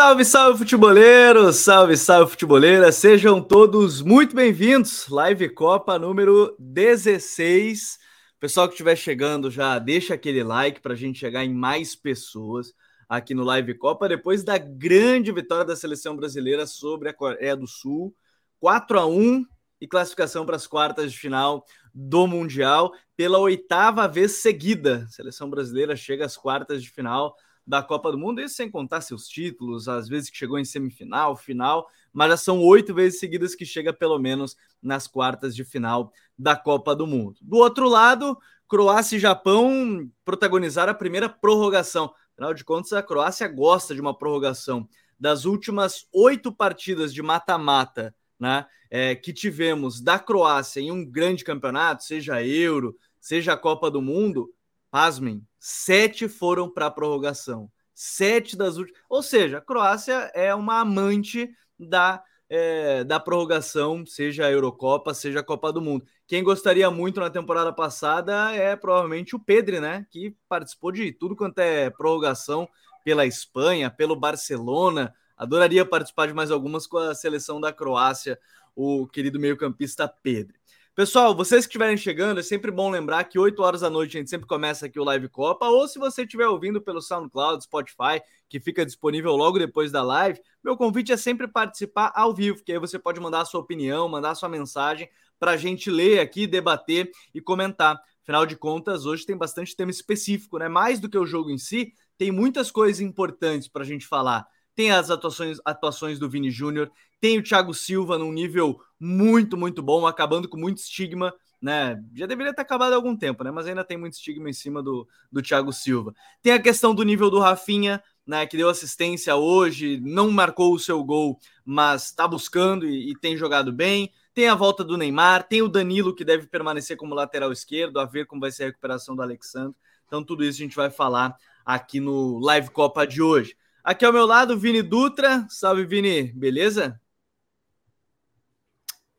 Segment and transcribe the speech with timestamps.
[0.00, 5.06] Salve, salve futeboleiros, salve, salve futeboleira, sejam todos muito bem-vindos.
[5.10, 7.98] Live Copa número 16.
[8.40, 12.72] Pessoal que estiver chegando já deixa aquele like para a gente chegar em mais pessoas
[13.10, 17.66] aqui no Live Copa depois da grande vitória da seleção brasileira sobre a Coreia do
[17.66, 18.16] Sul,
[18.58, 19.44] 4 a 1
[19.82, 21.62] e classificação para as quartas de final
[21.94, 25.04] do Mundial pela oitava vez seguida.
[25.06, 27.36] A seleção brasileira chega às quartas de final
[27.66, 31.36] da Copa do Mundo, isso sem contar seus títulos, às vezes que chegou em semifinal,
[31.36, 36.12] final, mas já são oito vezes seguidas que chega pelo menos nas quartas de final
[36.38, 37.38] da Copa do Mundo.
[37.42, 38.36] Do outro lado,
[38.68, 42.12] Croácia e Japão protagonizaram a primeira prorrogação.
[42.32, 44.88] Afinal de contas, a Croácia gosta de uma prorrogação.
[45.18, 51.44] Das últimas oito partidas de mata-mata né, é, que tivemos da Croácia em um grande
[51.44, 54.50] campeonato, seja Euro, seja a Copa do Mundo,
[54.90, 57.70] pasmem, sete foram para a prorrogação.
[57.94, 58.98] Sete das últimas.
[59.10, 65.40] Ou seja, a Croácia é uma amante da, é, da prorrogação, seja a Eurocopa, seja
[65.40, 66.06] a Copa do Mundo.
[66.26, 70.06] Quem gostaria muito na temporada passada é provavelmente o Pedri, né?
[70.10, 72.66] Que participou de tudo quanto é prorrogação
[73.04, 75.14] pela Espanha, pelo Barcelona.
[75.36, 78.38] Adoraria participar de mais algumas com a seleção da Croácia,
[78.74, 80.59] o querido meio-campista Pedri.
[81.00, 84.20] Pessoal, vocês que estiverem chegando, é sempre bom lembrar que 8 horas da noite a
[84.20, 88.20] gente sempre começa aqui o Live Copa, ou se você estiver ouvindo pelo SoundCloud, Spotify,
[88.50, 92.70] que fica disponível logo depois da live, meu convite é sempre participar ao vivo, que
[92.70, 96.20] aí você pode mandar a sua opinião, mandar a sua mensagem para a gente ler
[96.20, 97.98] aqui, debater e comentar.
[98.22, 100.68] Afinal de contas, hoje tem bastante tema específico, né?
[100.68, 104.46] Mais do que o jogo em si, tem muitas coisas importantes para a gente falar
[104.80, 106.90] tem as atuações, atuações do Vini Júnior,
[107.20, 112.02] tem o Thiago Silva num nível muito, muito bom, acabando com muito estigma, né?
[112.14, 113.50] Já deveria ter acabado há algum tempo, né?
[113.50, 116.14] Mas ainda tem muito estigma em cima do, do Thiago Silva.
[116.42, 118.46] Tem a questão do nível do Rafinha, né?
[118.46, 123.36] Que deu assistência hoje, não marcou o seu gol, mas está buscando e, e tem
[123.36, 124.10] jogado bem.
[124.32, 128.06] Tem a volta do Neymar, tem o Danilo que deve permanecer como lateral esquerdo, a
[128.06, 129.76] ver como vai ser a recuperação do Alexandre.
[130.06, 133.56] Então, tudo isso a gente vai falar aqui no Live Copa de hoje.
[133.82, 135.46] Aqui ao meu lado, Vini Dutra.
[135.48, 136.32] Salve, Vini.
[136.32, 137.00] Beleza?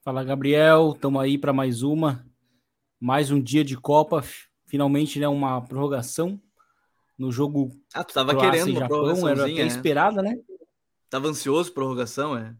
[0.03, 0.93] Fala, Gabriel.
[0.95, 2.25] Estamos aí para mais uma.
[2.99, 4.23] Mais um dia de Copa.
[4.65, 6.41] Finalmente, né, uma prorrogação
[7.15, 7.69] no jogo.
[7.93, 9.67] Ah, tu tava querendo uma Japão, era até é.
[9.67, 10.39] esperada, né?
[11.07, 12.55] Tava ansioso prorrogação, é?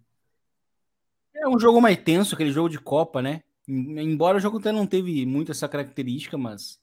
[1.34, 3.42] É um jogo mais tenso, aquele jogo de Copa, né?
[3.68, 6.80] Embora o jogo até não teve muito essa característica, mas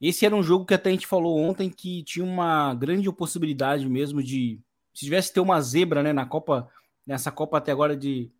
[0.00, 3.88] esse era um jogo que até a gente falou ontem que tinha uma grande possibilidade
[3.88, 4.60] mesmo de.
[4.92, 6.68] Se tivesse ter uma zebra né, na Copa,
[7.06, 8.32] nessa Copa até agora de,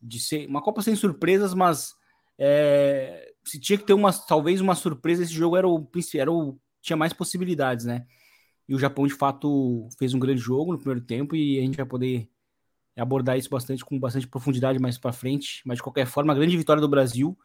[0.00, 0.46] de ser.
[0.46, 1.94] Uma Copa sem surpresas, mas
[2.38, 6.58] é, se tinha que ter uma, talvez uma surpresa, esse jogo era o, era o.
[6.80, 8.06] tinha mais possibilidades, né?
[8.68, 11.76] E o Japão, de fato, fez um grande jogo no primeiro tempo e a gente
[11.76, 12.28] vai poder
[12.96, 15.60] abordar isso bastante com bastante profundidade mais para frente.
[15.64, 17.36] Mas de qualquer forma, a grande vitória do Brasil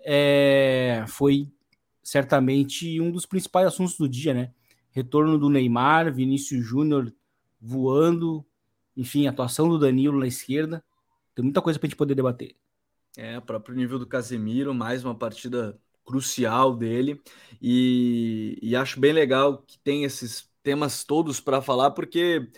[0.00, 1.50] é, foi
[2.02, 4.52] certamente um dos principais assuntos do dia, né?
[4.90, 7.12] Retorno do Neymar, Vinícius Júnior
[7.60, 8.44] voando,
[8.96, 10.82] enfim, atuação do Danilo na esquerda.
[11.38, 12.56] Tem muita coisa para a gente poder debater.
[13.16, 17.22] É, o próprio nível do Casemiro, mais uma partida crucial dele.
[17.62, 22.50] E, e acho bem legal que tem esses temas todos para falar, porque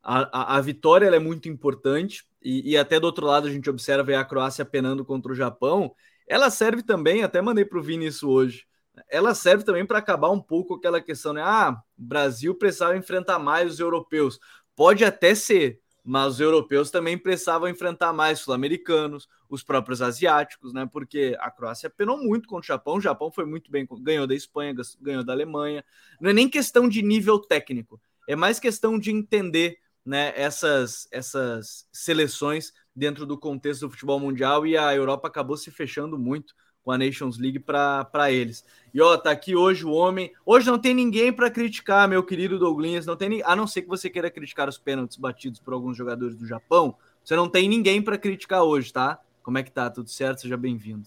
[0.00, 2.28] a, a, a vitória é muito importante.
[2.40, 5.92] E, e, até do outro lado a gente observa a Croácia penando contra o Japão.
[6.24, 8.68] Ela serve também, até mandei para o Vini isso hoje
[9.08, 11.40] ela serve também para acabar um pouco aquela questão, né?
[11.40, 14.40] Ah, Brasil precisava enfrentar mais os europeus.
[14.74, 20.88] Pode até ser, mas os europeus também precisavam enfrentar mais sul-americanos, os próprios asiáticos, né?
[20.90, 24.34] Porque a Croácia penou muito contra o Japão, o Japão foi muito bem, ganhou da
[24.34, 25.84] Espanha, ganhou da Alemanha.
[26.18, 31.86] Não é nem questão de nível técnico, é mais questão de entender né, essas, essas
[31.92, 36.54] seleções dentro do contexto do futebol mundial e a Europa acabou se fechando muito
[36.90, 38.64] a Nations League para eles.
[38.92, 40.32] E ó, tá aqui hoje o homem.
[40.44, 43.06] Hoje não tem ninguém para criticar, meu querido Douglas.
[43.06, 46.36] Não tem, a não ser que você queira criticar os pênaltis batidos por alguns jogadores
[46.36, 46.94] do Japão.
[47.22, 49.20] Você não tem ninguém para criticar hoje, tá?
[49.42, 49.90] Como é que tá?
[49.90, 50.40] Tudo certo?
[50.40, 51.06] Seja bem-vindo.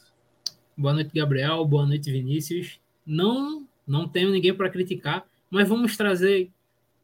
[0.78, 1.66] Boa noite, Gabriel.
[1.66, 2.80] Boa noite, Vinícius.
[3.06, 6.52] Não, não tenho ninguém para criticar, mas vamos trazer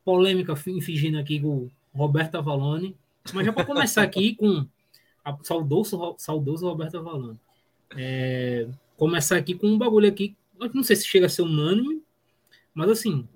[0.06, 2.95] polêmica fingindo aqui com o Roberto Avalone.
[3.33, 4.65] Mas já para começar aqui com
[5.23, 7.39] a saudoso, saudoso Roberto Avalone.
[7.95, 10.35] É, começar aqui com um bagulho aqui,
[10.73, 12.01] não sei se chega a ser unânime,
[12.73, 13.27] mas assim,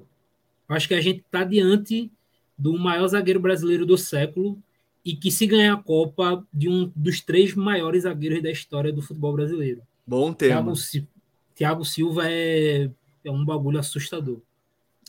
[0.68, 2.12] acho que a gente está diante
[2.57, 4.62] do maior zagueiro brasileiro do século
[5.03, 9.01] e que se ganhar a Copa de um dos três maiores zagueiros da história do
[9.01, 9.81] futebol brasileiro.
[10.06, 10.74] Bom tema.
[10.74, 11.07] Thiago,
[11.56, 12.89] Thiago Silva é,
[13.24, 14.39] é um bagulho assustador.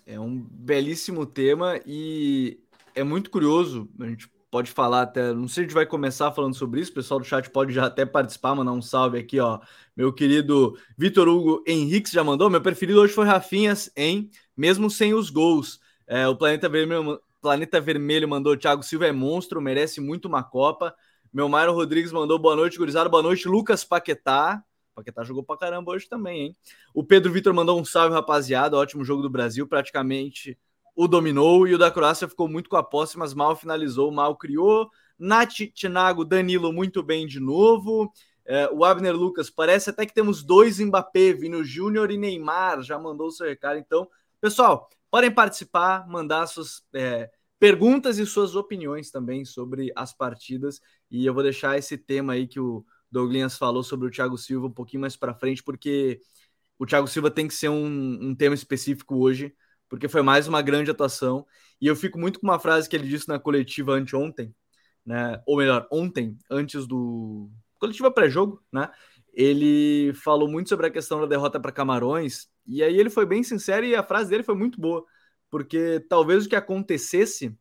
[0.07, 2.59] É um belíssimo tema e
[2.95, 6.31] é muito curioso, a gente pode falar até, não sei se a gente vai começar
[6.31, 9.41] falando sobre isso, o pessoal do chat pode já até participar, mandar um salve aqui,
[9.41, 9.59] ó.
[9.97, 15.15] Meu querido Vitor Hugo Henrique já mandou, meu preferido hoje foi Rafinhas, em mesmo sem
[15.15, 15.81] os gols.
[16.07, 20.95] É, o Planeta Vermelho, Planeta Vermelho mandou, Thiago Silva é monstro, merece muito uma Copa.
[21.33, 24.63] Meu Mário Rodrigues mandou boa noite, gurizada, boa noite, Lucas Paquetá.
[24.95, 26.57] Paquetá jogou pra caramba hoje também, hein?
[26.93, 28.77] O Pedro Vitor mandou um salve, rapaziada.
[28.77, 30.59] Ótimo jogo do Brasil, praticamente
[30.95, 34.37] o dominou e o da Croácia ficou muito com a posse, mas mal finalizou, mal
[34.37, 34.91] criou.
[35.19, 38.13] Nath Tinago, Danilo muito bem de novo.
[38.45, 42.99] É, o Abner Lucas, parece até que temos dois Mbappé, Vino Júnior e Neymar, já
[42.99, 43.79] mandou o seu recado.
[43.79, 44.09] Então,
[44.41, 50.81] pessoal, podem participar, mandar suas é, perguntas e suas opiniões também sobre as partidas.
[51.11, 54.67] E eu vou deixar esse tema aí que o Douglas falou sobre o Thiago Silva
[54.67, 56.21] um pouquinho mais para frente, porque
[56.79, 59.55] o Thiago Silva tem que ser um, um tema específico hoje
[59.93, 61.47] porque foi mais uma grande atuação.
[61.79, 64.55] E eu fico muito com uma frase que ele disse na coletiva anteontem,
[65.05, 65.39] né?
[65.45, 68.89] Ou melhor, ontem, antes do coletiva pré-jogo, né?
[69.35, 73.43] Ele falou muito sobre a questão da derrota para Camarões, e aí ele foi bem
[73.43, 75.05] sincero e a frase dele foi muito boa,
[75.51, 77.55] porque talvez o que acontecesse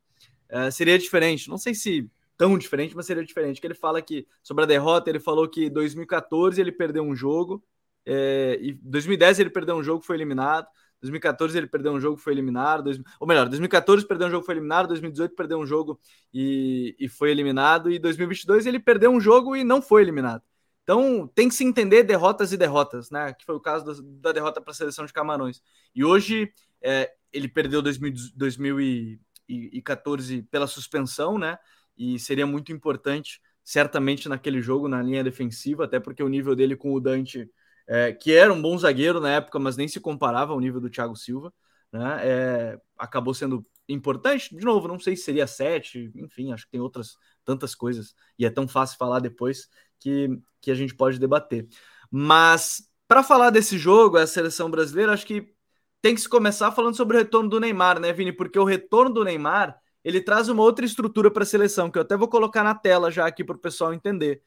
[0.48, 1.50] é, seria diferente.
[1.50, 3.60] Não sei se tão diferente, mas seria diferente.
[3.60, 7.62] Que ele fala que sobre a derrota, ele falou que 2014 ele perdeu um jogo,
[8.06, 10.66] é, e 2010 ele perdeu um jogo, foi eliminado.
[11.02, 12.84] 2014 ele perdeu um jogo, foi eliminado.
[12.84, 14.88] Dois, ou melhor, 2014 perdeu um jogo, foi eliminado.
[14.90, 16.00] 2018 perdeu um jogo
[16.34, 17.92] e, e foi eliminado.
[17.92, 20.44] E 2022 ele perdeu um jogo e não foi eliminado.
[20.84, 23.34] Então tem que se entender derrotas e derrotas, né?
[23.34, 25.62] Que foi o caso da, derrota para a seleção de Camarões.
[25.96, 26.52] E hoje
[26.82, 31.58] é, ele perdeu 2000, 2014 pela suspensão, né?
[31.98, 36.76] E seria muito importante, certamente, naquele jogo, na linha defensiva, até porque o nível dele
[36.76, 37.50] com o Dante
[37.92, 40.90] é, que era um bom zagueiro na época, mas nem se comparava ao nível do
[40.90, 41.54] Thiago Silva,
[41.92, 42.20] né?
[42.26, 44.56] É, acabou sendo importante.
[44.56, 48.46] De novo, não sei se seria sete, enfim, acho que tem outras tantas coisas, e
[48.46, 49.68] é tão fácil falar depois
[50.00, 50.30] que,
[50.62, 51.68] que a gente pode debater.
[52.10, 55.54] Mas para falar desse jogo, a seleção brasileira, acho que
[56.02, 58.32] tem que se começar falando sobre o retorno do Neymar, né, Vini?
[58.32, 62.04] Porque o retorno do Neymar ele traz uma outra estrutura para a seleção, que eu
[62.04, 64.42] até vou colocar na tela já aqui para o pessoal entender.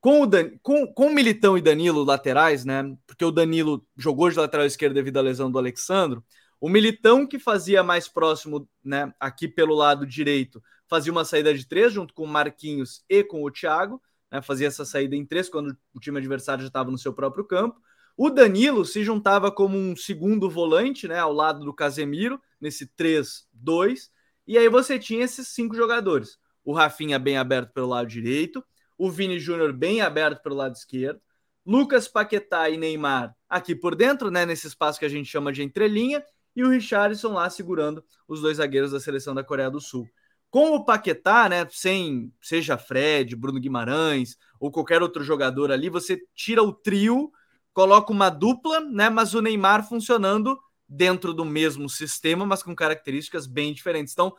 [0.00, 0.50] Com o, Dan...
[0.62, 2.96] com, com o Militão e Danilo laterais, né?
[3.06, 6.24] Porque o Danilo jogou de lateral esquerdo devido à lesão do Alexandro.
[6.60, 9.12] O Militão, que fazia mais próximo, né?
[9.18, 13.44] Aqui pelo lado direito, fazia uma saída de três junto com o Marquinhos e com
[13.44, 14.02] o Thiago.
[14.30, 17.44] Né, fazia essa saída em três quando o time adversário já estava no seu próprio
[17.44, 17.80] campo.
[18.16, 24.10] O Danilo se juntava como um segundo volante, né, ao lado do Casemiro, nesse 3-2.
[24.46, 26.38] E aí você tinha esses cinco jogadores.
[26.64, 28.62] O Rafinha bem aberto pelo lado direito,
[29.00, 31.22] o Vini Júnior bem aberto pelo lado esquerdo,
[31.64, 35.62] Lucas Paquetá e Neymar aqui por dentro, né, nesse espaço que a gente chama de
[35.62, 36.22] entrelinha,
[36.54, 40.06] e o Richarlison lá segurando os dois zagueiros da seleção da Coreia do Sul.
[40.50, 46.20] Com o Paquetá, né, sem seja Fred, Bruno Guimarães ou qualquer outro jogador ali, você
[46.34, 47.32] tira o trio,
[47.72, 53.46] coloca uma dupla, né, mas o Neymar funcionando dentro do mesmo sistema, mas com características
[53.46, 54.12] bem diferentes.
[54.12, 54.34] Então,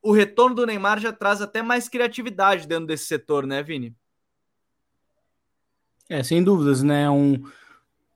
[0.00, 3.94] o retorno do Neymar já traz até mais criatividade dentro desse setor, né, Vini?
[6.08, 7.10] É, sem dúvidas, né?
[7.10, 7.42] Um,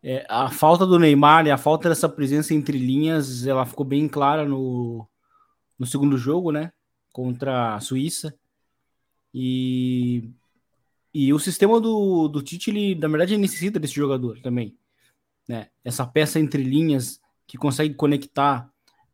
[0.03, 4.09] é, a falta do Neymar e a falta dessa presença entre linhas, ela ficou bem
[4.09, 5.07] clara no,
[5.79, 6.73] no segundo jogo, né?
[7.13, 8.35] Contra a Suíça.
[9.35, 10.31] E,
[11.13, 14.77] e o sistema do, do Tite, ele, na verdade, necessita desse jogador também.
[15.49, 15.69] Né?
[15.85, 18.71] Essa peça entre linhas que consegue conectar,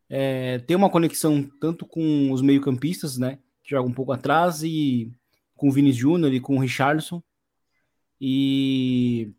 [0.09, 3.39] é, tem uma conexão tanto com os meio-campistas, né?
[3.65, 5.11] Que jogam um pouco atrás, e
[5.57, 7.23] com o Vini Júnior e com o Richardson
[8.21, 9.33] e,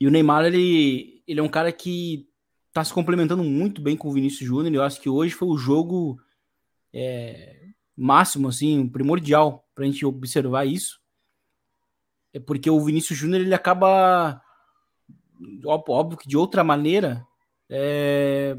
[0.00, 2.28] e o Neymar, ele, ele é um cara que
[2.72, 4.74] tá se complementando muito bem com o Vinícius Júnior.
[4.74, 6.20] Eu acho que hoje foi o jogo
[6.92, 11.00] é, máximo, assim, primordial para a gente observar isso.
[12.32, 14.42] É porque o Vinícius Júnior ele acaba,
[15.64, 17.26] óbvio que de outra maneira,
[17.68, 18.56] é,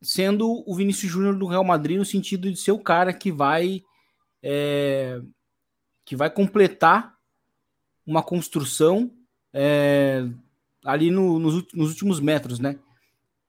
[0.00, 3.82] sendo o Vinícius Júnior do Real Madrid no sentido de ser o cara que vai
[4.42, 5.20] é,
[6.04, 7.15] que vai completar
[8.06, 9.10] uma construção
[9.52, 10.24] é,
[10.84, 12.78] ali no, nos, nos, últimos metros, né?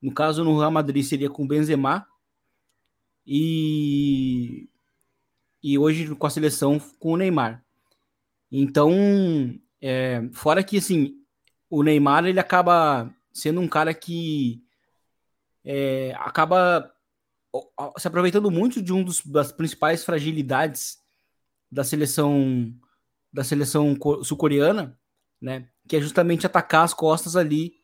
[0.02, 2.06] No caso, no Real Madrid seria com Benzema
[3.26, 4.68] e,
[5.62, 7.64] e hoje com a seleção com o Neymar.
[8.50, 8.92] Então,
[9.80, 11.14] é, fora que assim,
[11.70, 14.62] o Neymar ele acaba sendo um cara que
[15.64, 16.92] é, acaba
[17.98, 20.98] se aproveitando muito de um dos, das principais fragilidades
[21.70, 22.72] da seleção
[23.32, 24.98] da seleção sul-coreana,
[25.40, 25.68] né?
[25.86, 27.74] Que é justamente atacar as costas ali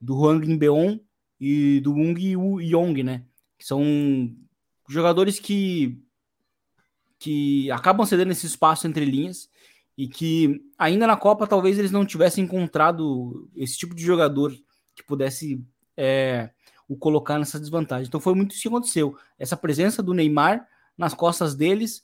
[0.00, 0.98] do Hwang Beon
[1.40, 3.24] e do Wung Yong, né?
[3.58, 3.82] Que são
[4.88, 6.00] jogadores que
[7.18, 9.48] que acabam cedendo esse espaço entre linhas
[9.96, 14.52] e que ainda na Copa talvez eles não tivessem encontrado esse tipo de jogador
[14.94, 15.64] que pudesse
[15.96, 16.50] é,
[16.88, 18.06] o colocar nessa desvantagem.
[18.06, 19.16] Então foi muito isso que aconteceu.
[19.38, 20.68] Essa presença do Neymar
[20.98, 22.03] nas costas deles,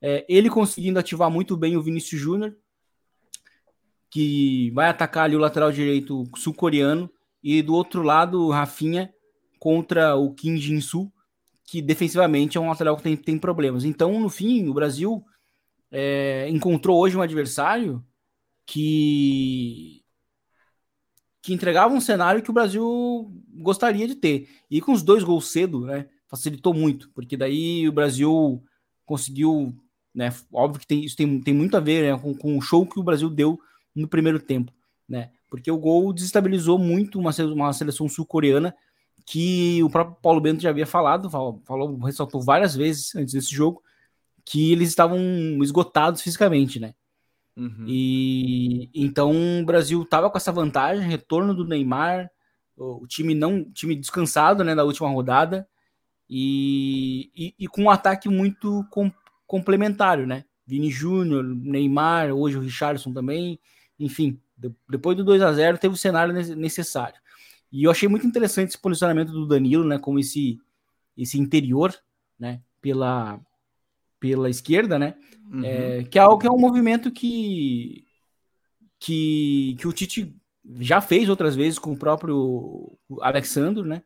[0.00, 2.56] é, ele conseguindo ativar muito bem o Vinícius Júnior,
[4.10, 7.10] que vai atacar ali o lateral direito sul-coreano,
[7.42, 9.12] e do outro lado o Rafinha
[9.58, 11.12] contra o Kim Jin-soo,
[11.64, 13.84] que defensivamente é um lateral que tem, tem problemas.
[13.84, 15.24] Então, no fim, o Brasil
[15.90, 18.04] é, encontrou hoje um adversário
[18.66, 20.00] que
[21.42, 24.48] que entregava um cenário que o Brasil gostaria de ter.
[24.70, 28.62] E com os dois gols cedo, né, facilitou muito, porque daí o Brasil
[29.06, 29.74] conseguiu,
[30.14, 32.86] né, óbvio que tem, isso tem, tem muito a ver né, com, com o show
[32.86, 33.60] que o Brasil deu
[33.94, 34.72] no primeiro tempo,
[35.08, 38.74] né, porque o gol desestabilizou muito uma, uma seleção sul-coreana
[39.26, 43.54] que o próprio Paulo Bento já havia falado, falou, falou, ressaltou várias vezes antes desse
[43.54, 43.82] jogo,
[44.44, 45.18] que eles estavam
[45.62, 46.94] esgotados fisicamente, né?
[47.56, 47.84] Uhum.
[47.86, 52.30] E então o Brasil estava com essa vantagem, retorno do Neymar,
[52.76, 55.68] o time não, time descansado, né, na última rodada
[56.28, 59.12] e, e, e com um ataque muito com,
[59.50, 60.44] complementário, né?
[60.64, 63.58] Vini Júnior, Neymar, hoje o Richardson também,
[63.98, 67.20] enfim, de, depois do 2 a 0 teve o cenário necessário.
[67.72, 70.60] E eu achei muito interessante esse posicionamento do Danilo, né, como esse
[71.16, 71.92] esse interior,
[72.38, 73.40] né, pela
[74.20, 75.16] pela esquerda, né?
[75.50, 75.64] Uhum.
[75.64, 78.06] É, que é algo que é um movimento que,
[79.00, 80.32] que, que o Tite
[80.78, 84.02] já fez outras vezes com o próprio Alexandre, né?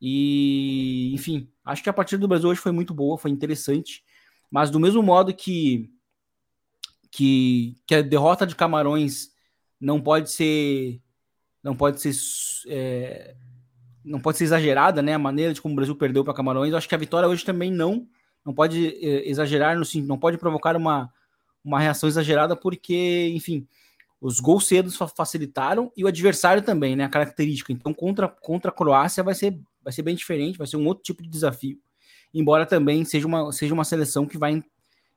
[0.00, 4.02] E, enfim, acho que a partida do Brasil hoje foi muito boa, foi interessante.
[4.50, 5.90] Mas do mesmo modo que,
[7.10, 9.30] que, que a derrota de Camarões
[9.80, 11.00] não pode ser
[11.62, 12.12] não pode ser
[12.68, 13.34] é,
[14.04, 15.14] não pode ser exagerada, né?
[15.14, 17.44] A maneira de como o Brasil perdeu para Camarões, eu acho que a vitória hoje
[17.44, 18.06] também não
[18.46, 21.12] não pode é, exagerar, no, não pode provocar uma,
[21.64, 23.66] uma reação exagerada, porque, enfim,
[24.20, 27.04] os gols cedos facilitaram e o adversário também, né?
[27.04, 27.72] A característica.
[27.72, 31.02] Então, contra, contra a Croácia vai ser, vai ser bem diferente, vai ser um outro
[31.02, 31.76] tipo de desafio.
[32.38, 34.62] Embora também seja uma, seja uma seleção que vai,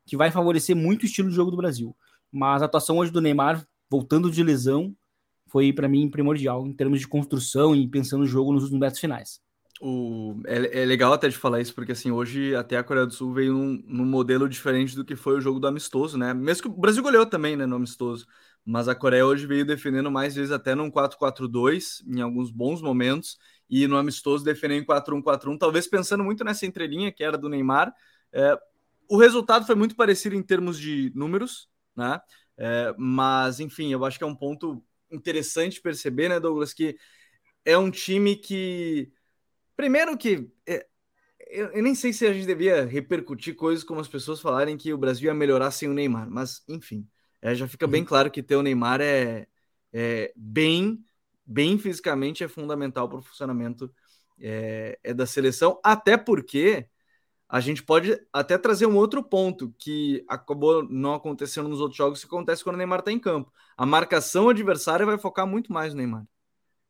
[0.06, 1.94] que vai favorecer muito o estilo de jogo do Brasil.
[2.32, 4.96] Mas a atuação hoje do Neymar, voltando de lesão,
[5.48, 9.42] foi para mim primordial em termos de construção e pensando no jogo nos metros finais.
[9.82, 13.14] O, é, é, legal até de falar isso, porque assim, hoje até a Coreia do
[13.14, 16.34] Sul veio num, num, modelo diferente do que foi o jogo do amistoso, né?
[16.34, 18.26] Mesmo que o Brasil goleou também, né, no amistoso.
[18.66, 23.38] Mas a Coreia hoje veio defendendo mais vezes até num 4-4-2, em alguns bons momentos,
[23.70, 27.94] e no amistoso defendendo em 4-1-4-1, talvez pensando muito nessa entrelinha que era do Neymar.
[28.32, 28.58] É,
[29.08, 32.20] o resultado foi muito parecido em termos de números, né?
[32.58, 36.98] É, mas, enfim, eu acho que é um ponto interessante perceber, né, Douglas, que
[37.64, 39.12] é um time que
[39.80, 40.86] Primeiro que é,
[41.48, 44.92] eu, eu, nem sei se a gente devia repercutir coisas como as pessoas falarem que
[44.92, 47.08] o Brasil ia melhorar sem o Neymar, mas enfim,
[47.42, 48.08] é, já fica bem uhum.
[48.08, 49.48] claro que ter o Neymar é,
[49.94, 51.02] é bem,
[51.50, 53.92] bem fisicamente é fundamental para o funcionamento
[54.40, 56.88] é, é da seleção, até porque
[57.50, 62.20] a gente pode até trazer um outro ponto que acabou não acontecendo nos outros jogos,
[62.20, 63.52] que acontece quando o Neymar está em campo.
[63.76, 66.28] A marcação adversária vai focar muito mais no Neymar.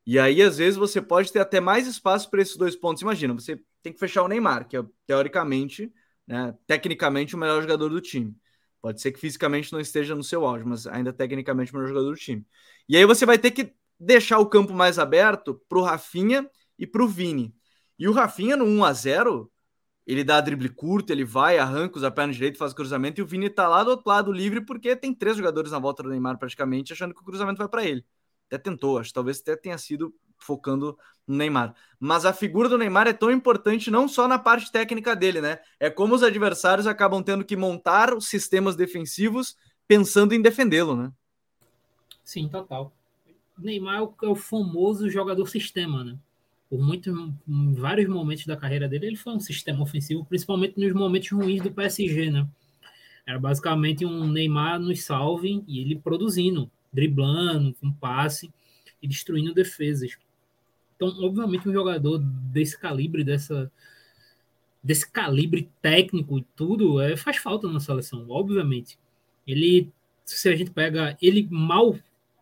[0.05, 3.01] E aí, às vezes, você pode ter até mais espaço para esses dois pontos.
[3.01, 5.93] Imagina, você tem que fechar o Neymar, que é teoricamente,
[6.27, 8.35] né, tecnicamente, o melhor jogador do time.
[8.81, 12.11] Pode ser que fisicamente não esteja no seu auge, mas ainda tecnicamente o melhor jogador
[12.11, 12.45] do time.
[12.87, 16.87] E aí você vai ter que deixar o campo mais aberto para o Rafinha e
[16.87, 17.53] para o Vini.
[17.97, 19.51] E o Rafinha no 1 a 0
[20.07, 23.27] ele dá drible curto, ele vai, arranca, a perna direita, faz o cruzamento, e o
[23.27, 26.39] Vini tá lá do outro lado livre, porque tem três jogadores na volta do Neymar
[26.39, 28.03] praticamente, achando que o cruzamento vai para ele
[28.49, 31.75] até tentou, acho que talvez até tenha sido focando no Neymar.
[31.99, 35.59] Mas a figura do Neymar é tão importante não só na parte técnica dele, né?
[35.79, 39.55] É como os adversários acabam tendo que montar os sistemas defensivos
[39.87, 41.11] pensando em defendê-lo, né?
[42.23, 42.91] Sim, total.
[43.61, 46.17] Neymar é o famoso jogador sistema, né?
[46.69, 47.13] Por muitos,
[47.47, 51.61] em vários momentos da carreira dele, ele foi um sistema ofensivo, principalmente nos momentos ruins
[51.61, 52.47] do PSG, né?
[53.25, 58.51] Era basicamente um Neymar nos salve e ele produzindo driblando, com passe
[59.01, 60.17] e destruindo defesas.
[60.95, 63.71] Então, obviamente, um jogador desse calibre, dessa,
[64.83, 68.99] desse calibre técnico e tudo, é, faz falta na seleção, obviamente.
[69.47, 69.91] Ele,
[70.25, 71.97] se a gente pega ele mal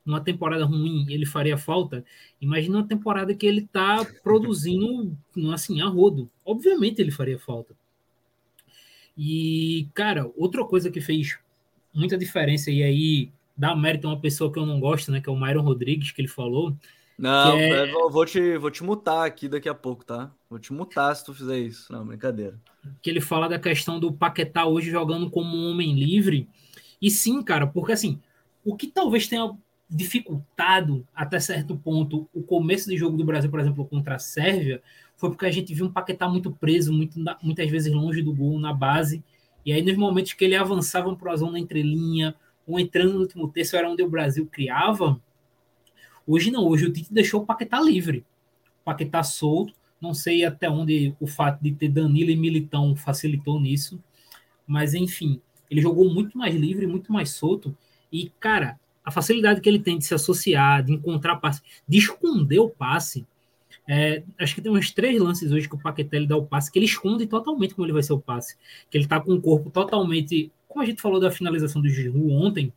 [0.08, 2.04] numa temporada ruim, ele faria falta.
[2.40, 5.16] Imagina uma temporada que ele tá produzindo
[5.54, 6.30] assim a rodo.
[6.46, 7.76] Obviamente ele faria falta.
[9.18, 11.38] E, cara, outra coisa que fez
[11.94, 15.28] muita diferença, e aí dá mérito a uma pessoa que eu não gosto, né, que
[15.28, 16.74] é o Myron Rodrigues, que ele falou,
[17.18, 17.92] Não, é...
[17.92, 20.32] eu vou te, vou te mutar aqui daqui a pouco, tá?
[20.50, 21.92] Vou te mutar se tu fizer isso.
[21.92, 22.58] Não, brincadeira.
[23.02, 26.48] Que ele fala da questão do Paquetá hoje jogando como um homem livre.
[27.02, 28.22] E sim, cara, porque assim,
[28.64, 29.58] o que talvez tenha
[29.90, 34.82] dificultado até certo ponto o começo de jogo do Brasil, por exemplo, contra a Sérvia,
[35.16, 38.60] foi porque a gente viu um Paquetá muito preso, muito, muitas vezes longe do gol
[38.60, 39.24] na base.
[39.66, 42.36] E aí, nos momentos que ele avançava para a zona entrelinha,
[42.68, 45.20] ou entrando no último terço, era onde o Brasil criava.
[46.26, 48.26] Hoje não, hoje o Tite deixou o Paquetá livre.
[48.82, 49.74] O Paquetá solto.
[50.00, 54.00] Não sei até onde o fato de ter Danilo e Militão facilitou nisso.
[54.68, 55.42] Mas, enfim,
[55.72, 57.76] ele jogou muito mais livre, muito mais solto.
[58.12, 62.60] E, cara, a facilidade que ele tem de se associar, de encontrar passe, de esconder
[62.60, 63.26] o passe.
[63.88, 66.78] É, acho que tem uns três lances hoje que o Paquetá dá o passe, que
[66.78, 68.58] ele esconde totalmente como ele vai ser o passe.
[68.92, 70.52] Que ele tá com o corpo totalmente.
[70.68, 72.74] Como a gente falou da finalização do Giroud ontem,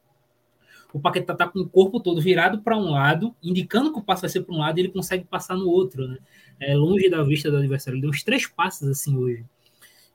[0.92, 4.22] o Paquetá tá com o corpo todo virado para um lado, indicando que o passe
[4.22, 6.18] vai ser para um lado e ele consegue passar no outro, né?
[6.60, 7.96] É, longe da vista do adversário.
[7.96, 9.44] Ele deu uns três passes assim hoje.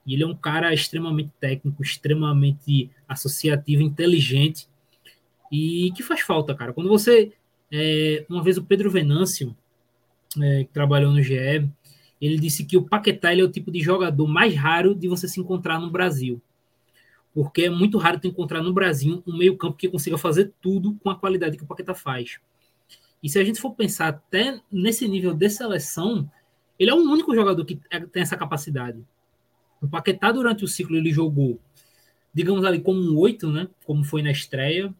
[0.06, 4.66] E ele é um cara extremamente técnico, extremamente associativo, inteligente
[5.50, 6.72] e que faz falta, cara.
[6.72, 7.32] Quando você.
[7.70, 9.56] É, uma vez o Pedro Venâncio,
[10.40, 11.68] é, que trabalhou no GE,
[12.20, 15.40] ele disse que o Paquetá é o tipo de jogador mais raro de você se
[15.40, 16.40] encontrar no Brasil.
[17.34, 21.10] Porque é muito raro tu encontrar no Brasil um meio-campo que consiga fazer tudo com
[21.10, 22.38] a qualidade que o Paquetá faz.
[23.22, 26.30] E se a gente for pensar até nesse nível de seleção,
[26.78, 29.04] ele é o único jogador que é, tem essa capacidade.
[29.82, 31.60] O Paquetá, durante o ciclo, ele jogou,
[32.32, 33.68] digamos ali, como um 8, né?
[33.84, 34.94] Como foi na estreia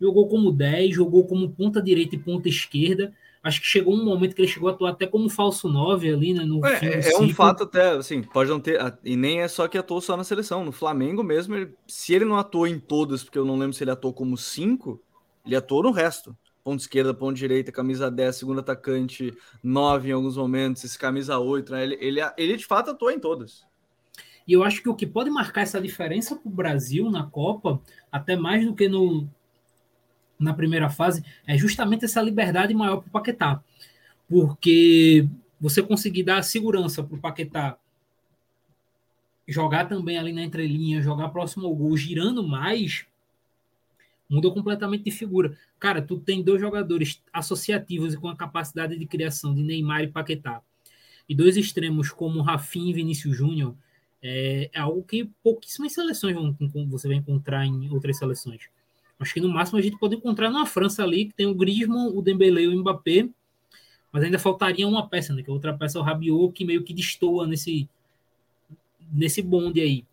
[0.00, 3.12] jogou como 10, jogou como ponta direita e ponta esquerda.
[3.42, 6.34] Acho que chegou um momento que ele chegou a atuar até como falso 9 ali,
[6.34, 6.44] né?
[6.44, 8.78] No é, é um fato até, assim, pode não ter.
[9.02, 10.62] E nem é só que atuou só na seleção.
[10.62, 13.82] No Flamengo mesmo, ele, se ele não atuou em todas, porque eu não lembro se
[13.82, 15.00] ele atuou como 5,
[15.46, 16.36] ele atuou no resto.
[16.62, 21.72] Ponta esquerda, ponta direita, camisa 10, segundo atacante, 9 em alguns momentos, esse camisa 8,
[21.72, 21.82] né?
[21.82, 23.64] Ele, ele, ele de fato atuou em todas.
[24.46, 27.80] E eu acho que o que pode marcar essa diferença para o Brasil na Copa,
[28.12, 29.26] até mais do que no,
[30.40, 33.62] na primeira fase é justamente essa liberdade maior para o Paquetá.
[34.28, 35.28] Porque
[35.60, 37.76] você conseguir dar segurança para o Paquetá
[39.46, 43.04] jogar também ali na entrelinha, jogar próximo ao gol, girando mais,
[44.28, 45.58] muda completamente de figura.
[45.78, 50.08] Cara, tu tem dois jogadores associativos e com a capacidade de criação de Neymar e
[50.08, 50.62] Paquetá.
[51.28, 53.74] E dois extremos como Rafinha e Vinícius Júnior,
[54.22, 56.54] é, é algo que pouquíssimas seleções vão,
[56.88, 58.68] você vai encontrar em outras seleções.
[59.20, 62.08] Acho que no máximo a gente pode encontrar na França ali, que tem o Griezmann,
[62.08, 63.28] o Dembélé e o Mbappé,
[64.10, 65.42] mas ainda faltaria uma peça, né?
[65.42, 67.86] Que a outra peça é o Rabiot, que meio que destoa nesse,
[69.12, 70.04] nesse bonde aí.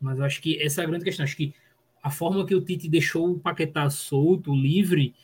[0.00, 1.22] Mas acho que essa é a grande questão.
[1.22, 1.54] Acho que
[2.02, 5.14] a forma que o Tite deixou o Paquetá solto, livre,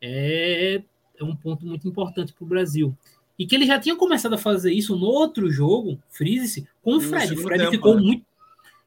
[0.00, 0.82] é,
[1.18, 2.96] é um ponto muito importante para o Brasil.
[3.38, 7.00] E que ele já tinha começado a fazer isso no outro jogo, frise com o
[7.00, 7.34] Fred.
[7.34, 8.00] O Fred tempo, ficou né?
[8.00, 8.24] muito.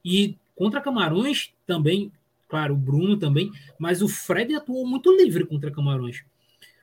[0.04, 2.12] E contra Camarões também
[2.50, 6.26] Claro, o Bruno também, mas o Fred atuou muito livre contra Camarões.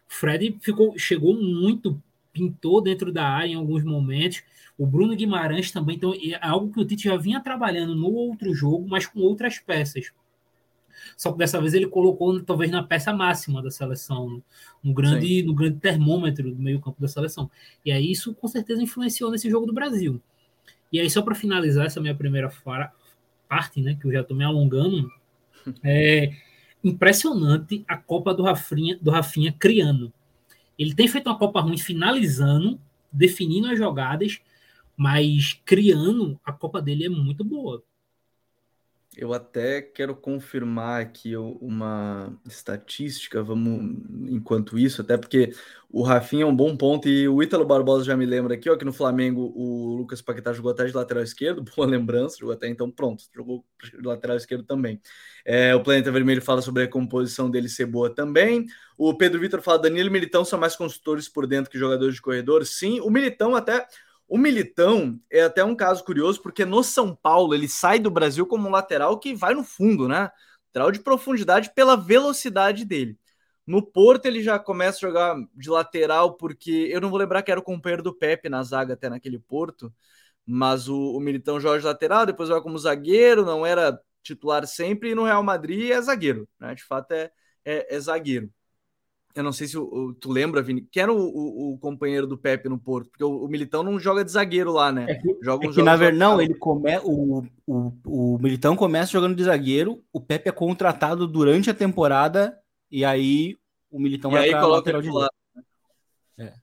[0.08, 2.00] O Fred ficou, chegou muito,
[2.32, 4.42] pintou dentro da área em alguns momentos.
[4.78, 8.54] O Bruno Guimarães também, então é algo que o Tite já vinha trabalhando no outro
[8.54, 10.12] jogo, mas com outras peças.
[11.16, 14.42] Só que dessa vez ele colocou talvez na peça máxima da seleção,
[14.82, 17.50] no grande, no grande termômetro do meio-campo da seleção.
[17.84, 20.20] E aí isso com certeza influenciou nesse jogo do Brasil.
[20.92, 22.50] E aí, só para finalizar essa minha primeira
[23.48, 25.10] parte, né, que eu já estou me alongando,
[25.84, 26.32] é
[26.82, 30.12] impressionante a Copa do Rafinha, do Rafinha criando.
[30.78, 34.40] Ele tem feito uma Copa ruim finalizando, definindo as jogadas,
[34.96, 37.82] mas criando, a Copa dele é muito boa.
[39.16, 43.96] Eu até quero confirmar aqui uma estatística, vamos
[44.28, 45.54] enquanto isso, até porque
[45.88, 48.76] o Rafinha é um bom ponto e o Ítalo Barbosa já me lembra aqui, ó,
[48.76, 52.68] que no Flamengo o Lucas Paquetá jogou até de lateral esquerdo, boa lembrança, jogou até
[52.68, 55.00] então pronto, jogou de lateral esquerdo também.
[55.46, 58.66] É, o Planeta Vermelho fala sobre a composição dele ser boa também.
[58.98, 62.20] O Pedro Vitor fala Danilo e Militão são mais construtores por dentro que jogadores de
[62.20, 62.66] corredor.
[62.66, 63.86] Sim, o Militão até
[64.28, 68.46] o Militão é até um caso curioso, porque no São Paulo ele sai do Brasil
[68.46, 70.30] como um lateral que vai no fundo, né?
[70.68, 73.18] Lateral de profundidade pela velocidade dele.
[73.66, 77.50] No Porto ele já começa a jogar de lateral, porque eu não vou lembrar que
[77.50, 79.92] era o companheiro do Pepe na zaga até naquele Porto,
[80.46, 85.10] mas o, o Militão joga de lateral, depois vai como zagueiro, não era titular sempre,
[85.10, 86.74] e no Real Madrid é zagueiro, né?
[86.74, 87.30] De fato é,
[87.64, 88.52] é, é zagueiro
[89.36, 92.38] eu não sei se o, tu lembra, Vini, que era o, o, o, companheiro do
[92.38, 95.04] Pepe no Porto, porque o, Militão não joga de zagueiro lá, né?
[95.10, 98.74] É que, joga um é que na verdade, não, ele come, o, o, o Militão
[98.74, 102.58] começa jogando de zagueiro, o Pepe é contratado durante a temporada,
[102.90, 103.58] e aí
[103.90, 105.34] o Militão e vai aí coloca lateral de lado.
[106.38, 106.54] É.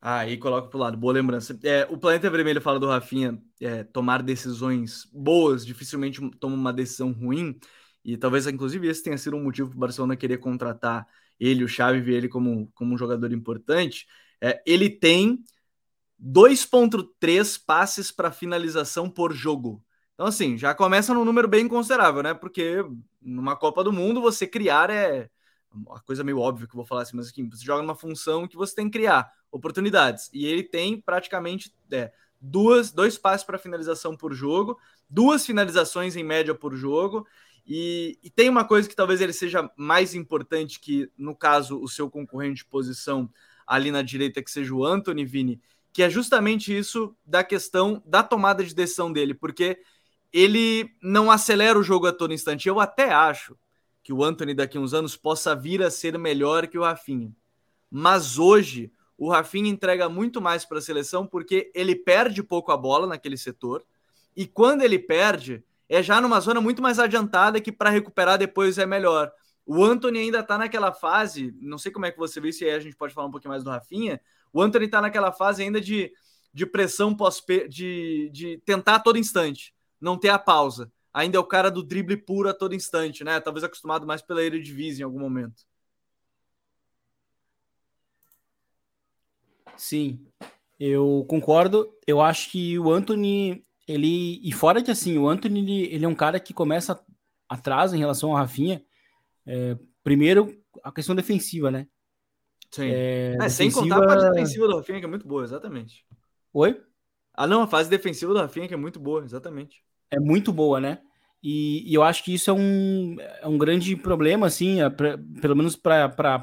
[0.00, 1.58] Ah, aí coloca pro lado, boa lembrança.
[1.64, 7.10] É, o Planeta Vermelho fala do Rafinha é, tomar decisões boas, dificilmente toma uma decisão
[7.10, 7.58] ruim,
[8.04, 11.08] e talvez, inclusive, esse tenha sido um motivo para o Barcelona querer contratar
[11.40, 14.06] ele, o Xavi, ver ele como, como um jogador importante.
[14.40, 15.42] É, ele tem
[16.22, 19.82] 2,3 passes para finalização por jogo.
[20.14, 22.34] Então, assim, já começa num número bem considerável, né?
[22.34, 22.84] Porque
[23.22, 25.30] numa Copa do Mundo você criar é
[25.72, 28.46] uma coisa meio óbvia que eu vou falar assim, mas aqui, você joga numa função
[28.46, 30.28] que você tem que criar oportunidades.
[30.32, 36.24] E ele tem praticamente é, duas, dois passes para finalização por jogo, duas finalizações em
[36.24, 37.26] média por jogo.
[37.66, 41.88] E, e, tem uma coisa que talvez ele seja mais importante que, no caso, o
[41.88, 43.30] seu concorrente de posição
[43.66, 45.60] ali na direita, que seja o Anthony Vini,
[45.92, 49.80] que é justamente isso da questão da tomada de decisão dele, porque
[50.32, 52.68] ele não acelera o jogo a todo instante.
[52.68, 53.56] Eu até acho
[54.02, 57.34] que o Anthony daqui a uns anos possa vir a ser melhor que o Rafinha.
[57.90, 62.76] Mas hoje o Rafinha entrega muito mais para a seleção porque ele perde pouco a
[62.76, 63.84] bola naquele setor
[64.34, 68.78] e quando ele perde é já numa zona muito mais adiantada que para recuperar depois
[68.78, 69.30] é melhor.
[69.66, 72.70] O Anthony ainda está naquela fase, não sei como é que você vê, se aí
[72.70, 74.18] a gente pode falar um pouquinho mais do Rafinha.
[74.52, 76.10] O Anthony está naquela fase ainda de,
[76.54, 81.40] de pressão pós de, de tentar a todo instante, não ter a pausa ainda é
[81.40, 83.40] o cara do drible puro a todo instante, né?
[83.40, 85.64] Talvez acostumado mais pela Eredivisie em algum momento.
[89.76, 90.26] Sim,
[90.78, 91.92] eu concordo.
[92.06, 94.40] Eu acho que o Anthony, ele.
[94.42, 97.02] E fora que assim, o Anthony, ele, ele é um cara que começa
[97.48, 98.82] atrás em relação ao Rafinha.
[99.46, 101.86] É, primeiro, a questão defensiva, né?
[102.70, 102.90] Sim.
[102.90, 106.04] É, é, sem contar a parte defensiva do Rafinha, que é muito boa, exatamente.
[106.52, 106.80] Oi?
[107.34, 110.80] Ah, não, a fase defensiva do Rafinha, que é muito boa, exatamente é muito boa,
[110.80, 110.98] né?
[111.42, 115.16] E, e, eu acho que isso é um, é um grande problema, assim, é pra,
[115.40, 116.42] pelo menos para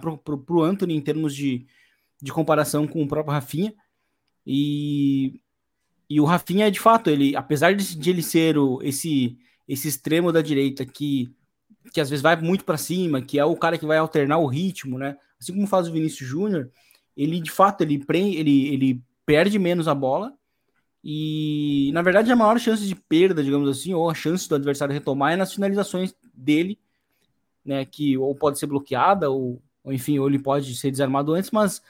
[0.49, 1.67] o Anthony, em termos de,
[2.19, 3.75] de comparação com o próprio Rafinha.
[4.45, 5.39] E,
[6.09, 10.31] e o Rafinha, de fato, ele, apesar de, de ele ser o, esse, esse extremo
[10.31, 11.29] da direita que,
[11.91, 14.47] que às vezes vai muito para cima, que é o cara que vai alternar o
[14.47, 15.17] ritmo, né?
[15.39, 16.71] Assim como faz o Vinícius Júnior,
[17.15, 20.33] ele de fato ele, ele, ele perde menos a bola
[21.03, 24.93] e, na verdade, a maior chance de perda, digamos assim, ou a chance do adversário
[24.93, 26.79] retomar é nas finalizações dele,
[27.63, 27.85] né?
[27.85, 31.81] Que ou pode ser bloqueada, ou, ou enfim, ou ele pode ser desarmado antes, mas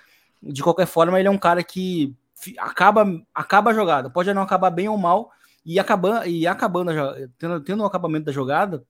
[0.41, 2.15] de qualquer forma, ele é um cara que
[2.57, 4.09] acaba, acaba a jogada.
[4.09, 5.31] Pode não acabar bem ou mal,
[5.65, 6.91] e, acabando, e acabando,
[7.37, 8.85] tendo, tendo o acabamento da jogada,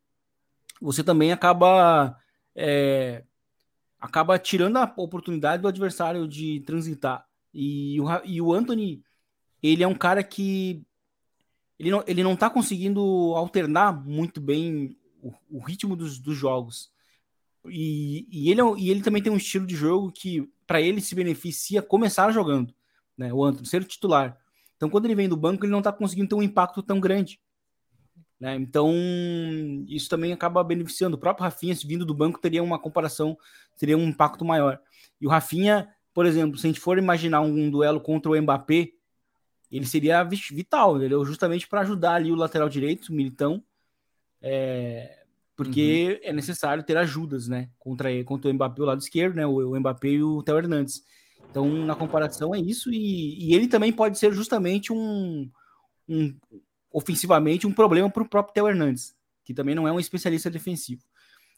[0.82, 2.16] você também acaba.
[2.56, 3.24] É,
[4.00, 7.26] acaba tirando a oportunidade do adversário de transitar.
[7.54, 9.04] E o, e o Anthony
[9.62, 10.84] ele é um cara que
[11.80, 13.02] ele não, ele não tá conseguindo
[13.36, 16.92] alternar muito bem o, o ritmo dos, dos jogos.
[17.66, 21.02] E, e, ele, é e ele também tem um estilo de jogo que, para ele,
[21.02, 22.74] se beneficia começar jogando,
[23.18, 23.34] né?
[23.34, 24.38] O Antônio, ser titular.
[24.76, 27.40] Então, quando ele vem do banco, ele não tá conseguindo ter um impacto tão grande.
[28.40, 28.56] Né?
[28.56, 28.94] Então,
[29.88, 31.18] isso também acaba beneficiando.
[31.18, 33.38] O próprio Rafinha, se vindo do banco, teria uma comparação,
[33.78, 34.80] teria um impacto maior.
[35.20, 38.90] E o Rafinha, por exemplo, se a gente for imaginar um, duelo contra o Mbappé,
[39.72, 41.26] ele seria vital, entendeu?
[41.26, 43.64] Justamente para ajudar ali o lateral direito, o Militão,
[44.42, 45.24] é,
[45.56, 46.30] porque uhum.
[46.30, 47.70] é necessário ter ajudas, né?
[47.80, 49.46] Contra, contra o Mbappé, o lado esquerdo, né?
[49.46, 51.04] O, o Mbappé e o Theo Hernandes.
[51.50, 52.92] Então, na comparação, é isso.
[52.92, 55.50] E, e ele também pode ser justamente um,
[56.08, 56.36] um
[56.92, 61.04] ofensivamente, um problema para o próprio Theo Hernandes, que também não é um especialista defensivo.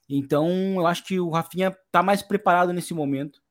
[0.07, 3.41] Então, eu acho que o Rafinha está mais preparado nesse momento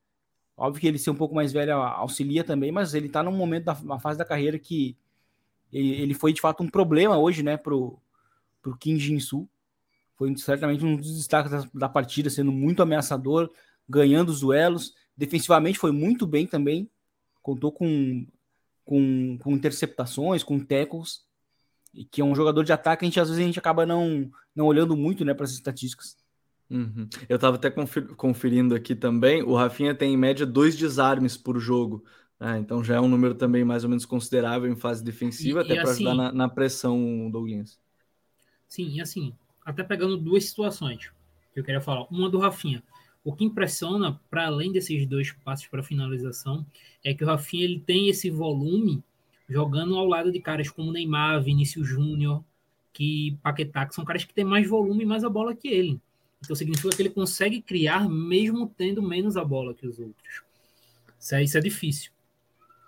[0.58, 3.66] Óbvio que ele ser um pouco mais velho auxilia também, mas ele tá num momento
[3.66, 4.96] da uma fase da carreira que
[5.72, 7.96] ele, ele foi de fato um problema hoje, né, pro,
[8.60, 9.48] pro Kim Jin-soo.
[10.16, 13.48] Foi certamente um dos destaques da, da, partida, sendo muito ameaçador,
[13.88, 14.94] ganhando os duelos.
[15.18, 16.88] Defensivamente foi muito bem também.
[17.42, 18.24] Contou com,
[18.84, 21.26] com, com interceptações, com tackles.
[21.92, 24.30] E que é um jogador de ataque, a gente às vezes a gente acaba não,
[24.54, 26.16] não olhando muito né, para as estatísticas.
[26.70, 27.08] Uhum.
[27.28, 27.68] Eu estava até
[28.16, 29.42] conferindo aqui também.
[29.42, 32.04] O Rafinha tem em média dois desarmes por jogo.
[32.38, 32.58] Né?
[32.58, 35.80] Então já é um número também mais ou menos considerável em fase defensiva, e, até
[35.80, 37.76] para assim, ajudar na, na, pressão, Douglas.
[38.68, 41.10] Sim, e assim, até pegando duas situações
[41.52, 42.06] que eu queria falar.
[42.08, 42.84] Uma do Rafinha.
[43.28, 46.64] O que impressiona, para além desses dois passos para finalização,
[47.04, 49.04] é que o Rafinha ele tem esse volume
[49.46, 52.42] jogando ao lado de caras como Neymar, Vinícius Júnior,
[52.90, 56.00] que Paquetá, que são caras que têm mais volume e mais a bola que ele.
[56.42, 60.42] Então significa que ele consegue criar mesmo tendo menos a bola que os outros.
[61.20, 62.10] Isso é, isso é difícil.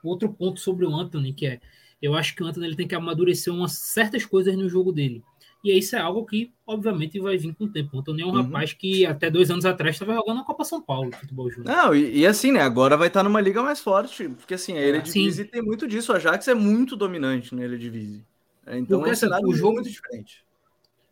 [0.03, 1.61] Outro ponto sobre o Anthony, que é,
[2.00, 5.22] eu acho que o Anthony ele tem que amadurecer umas certas coisas no jogo dele.
[5.62, 7.94] E isso é algo que, obviamente, vai vir com o tempo.
[7.94, 8.42] O Antônio é um uhum.
[8.42, 11.74] rapaz que até dois anos atrás estava jogando na Copa São Paulo, futebol júnior.
[11.74, 12.60] Não, e, e, assim, né?
[12.60, 16.12] Agora vai estar numa liga mais forte, porque assim, a Eredivisie tem muito disso.
[16.12, 18.24] A Ajax é muito dominante na Eredivisie.
[18.66, 20.42] É, então porque, é um assim, o jogo, muito diferente.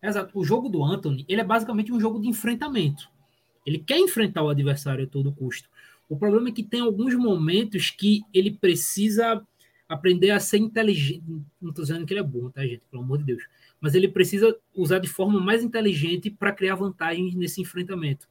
[0.03, 0.39] Exato.
[0.39, 3.07] O jogo do Anthony, ele é basicamente um jogo de enfrentamento.
[3.67, 5.69] Ele quer enfrentar o adversário a todo custo.
[6.09, 9.43] O problema é que tem alguns momentos que ele precisa
[9.87, 11.23] aprender a ser inteligente.
[11.61, 12.83] Não estou dizendo que ele é bom, tá, gente?
[12.91, 13.43] Pelo amor de Deus
[13.81, 18.29] mas ele precisa usar de forma mais inteligente para criar vantagens nesse enfrentamento.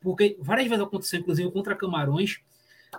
[0.00, 2.40] Porque várias vezes aconteceu, inclusive contra Camarões,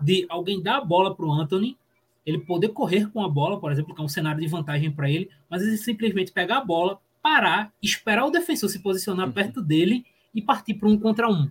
[0.02, 1.78] de alguém dar a bola para o Anthony,
[2.26, 5.10] ele poder correr com a bola, por exemplo, que é um cenário de vantagem para
[5.10, 9.34] ele, mas ele simplesmente pegar a bola, parar, esperar o defensor se posicionar uhum.
[9.34, 11.50] perto dele e partir para um contra um.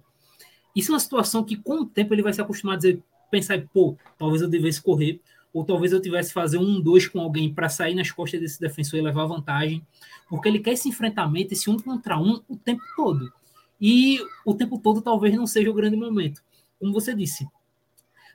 [0.75, 3.61] Isso é uma situação que, com o tempo, ele vai se acostumar a dizer, pensar,
[3.73, 5.21] pô, talvez eu devesse correr,
[5.53, 8.99] ou talvez eu tivesse fazer um dois com alguém para sair nas costas desse defensor
[8.99, 9.85] e levar vantagem,
[10.29, 13.33] porque ele quer esse enfrentamento, esse um contra um, o tempo todo.
[13.81, 16.43] E o tempo todo talvez não seja o grande momento.
[16.79, 17.47] Como você disse,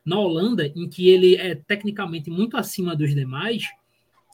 [0.05, 3.69] na Holanda, em que ele é tecnicamente muito acima dos demais,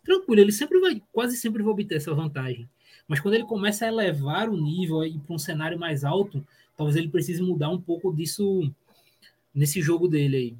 [0.03, 2.67] tranquilo, ele sempre vai, quase sempre vai obter essa vantagem.
[3.07, 6.45] Mas quando ele começa a elevar o nível e para um cenário mais alto,
[6.77, 8.71] talvez ele precise mudar um pouco disso
[9.53, 10.57] nesse jogo dele aí.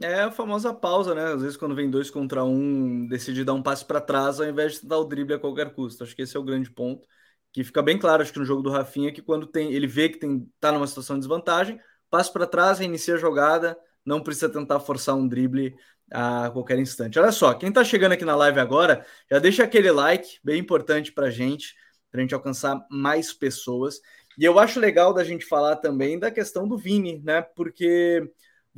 [0.00, 1.32] É a famosa pausa, né?
[1.32, 4.80] Às vezes, quando vem dois contra um, decide dar um passe para trás ao invés
[4.80, 6.04] de dar o drible a qualquer custo.
[6.04, 7.06] Acho que esse é o grande ponto.
[7.52, 10.08] Que fica bem claro, acho que no jogo do Rafinha, que quando tem, ele vê
[10.08, 14.48] que tem, tá numa situação de desvantagem, passe para trás, reinicia a jogada, não precisa
[14.48, 15.74] tentar forçar um drible
[16.12, 17.18] a qualquer instante.
[17.18, 21.10] Olha só, quem tá chegando aqui na live agora, já deixa aquele like, bem importante
[21.10, 21.74] pra gente,
[22.10, 24.00] pra gente alcançar mais pessoas.
[24.38, 27.42] E eu acho legal da gente falar também da questão do Vini, né?
[27.42, 28.22] Porque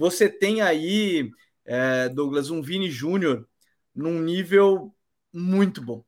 [0.01, 1.31] você tem aí,
[1.63, 3.47] é, Douglas, um Vini Júnior
[3.95, 4.97] num nível
[5.31, 6.03] muito bom,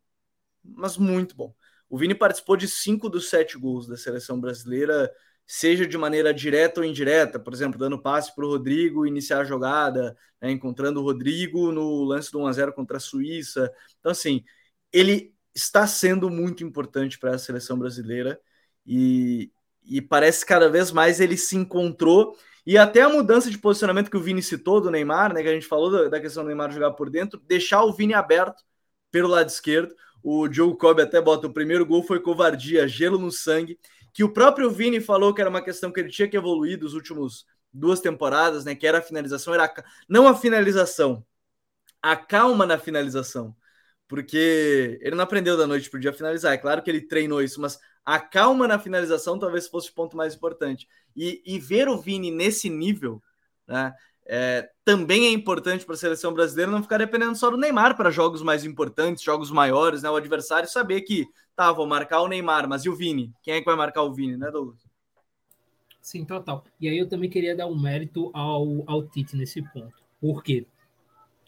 [0.65, 1.55] mas muito bom.
[1.91, 5.13] O Vini participou de cinco dos sete gols da seleção brasileira,
[5.47, 9.45] seja de maneira direta ou indireta, por exemplo, dando passe para o Rodrigo iniciar a
[9.45, 13.71] jogada, né, encontrando o Rodrigo no lance do 1x0 contra a Suíça.
[14.01, 14.43] Então, assim,
[14.91, 18.41] ele está sendo muito importante para a seleção brasileira
[18.87, 19.53] e,
[19.85, 24.17] e parece cada vez mais ele se encontrou e até a mudança de posicionamento que
[24.17, 25.43] o Vini citou do Neymar, né?
[25.43, 28.63] Que a gente falou da, questão do Neymar jogar por dentro, deixar o Vini aberto
[29.11, 29.95] pelo lado esquerdo.
[30.23, 33.79] O Joe Cobb até bota o primeiro gol foi covardia, gelo no sangue.
[34.13, 36.95] Que o próprio Vini falou que era uma questão que ele tinha que evoluir dos
[36.95, 38.75] últimos duas temporadas, né?
[38.75, 41.25] Que era a finalização, era a, não a finalização,
[42.01, 43.57] a calma na finalização.
[44.13, 46.53] Porque ele não aprendeu da noite pro dia finalizar.
[46.53, 50.19] É claro que ele treinou isso, mas a calma na finalização talvez fosse o ponto
[50.19, 50.87] mais importante.
[51.17, 53.23] E, e ver o Vini nesse nível,
[53.67, 53.95] né?
[54.27, 58.11] É, também é importante para a seleção brasileira não ficar dependendo só do Neymar para
[58.11, 60.11] jogos mais importantes, jogos maiores, né?
[60.11, 63.33] O adversário saber que, tá, vou marcar o Neymar, mas e o Vini?
[63.43, 64.87] Quem é que vai marcar o Vini, né, Douglas?
[66.03, 66.67] Sim, total.
[66.79, 69.97] E aí eu também queria dar um mérito ao, ao Tite nesse ponto.
[70.21, 70.67] Por quê?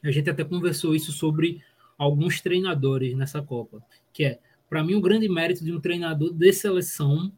[0.03, 1.63] A gente até conversou isso sobre
[1.99, 6.53] alguns treinadores nessa Copa, que é para mim, o grande mérito de um treinador de
[6.53, 7.33] seleção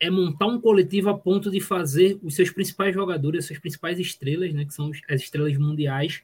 [0.00, 4.00] é montar um coletivo a ponto de fazer os seus principais jogadores, as suas principais
[4.00, 6.22] estrelas, né, que são as estrelas mundiais,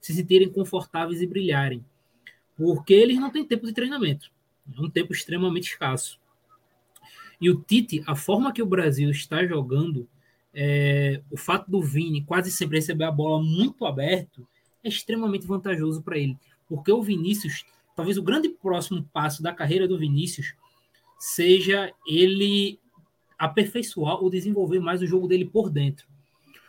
[0.00, 1.84] se sentirem confortáveis e brilharem.
[2.56, 4.30] Porque eles não têm tempo de treinamento.
[4.74, 6.18] É um tempo extremamente escasso.
[7.40, 10.08] E o Tite, a forma que o Brasil está jogando,
[10.54, 14.48] é, o fato do Vini quase sempre receber a bola muito aberto,
[14.82, 16.38] é extremamente vantajoso para ele.
[16.68, 17.64] Porque o Vinícius
[17.96, 20.54] talvez o grande próximo passo da carreira do Vinícius
[21.18, 22.78] seja ele
[23.38, 26.06] aperfeiçoar ou desenvolver mais o jogo dele por dentro.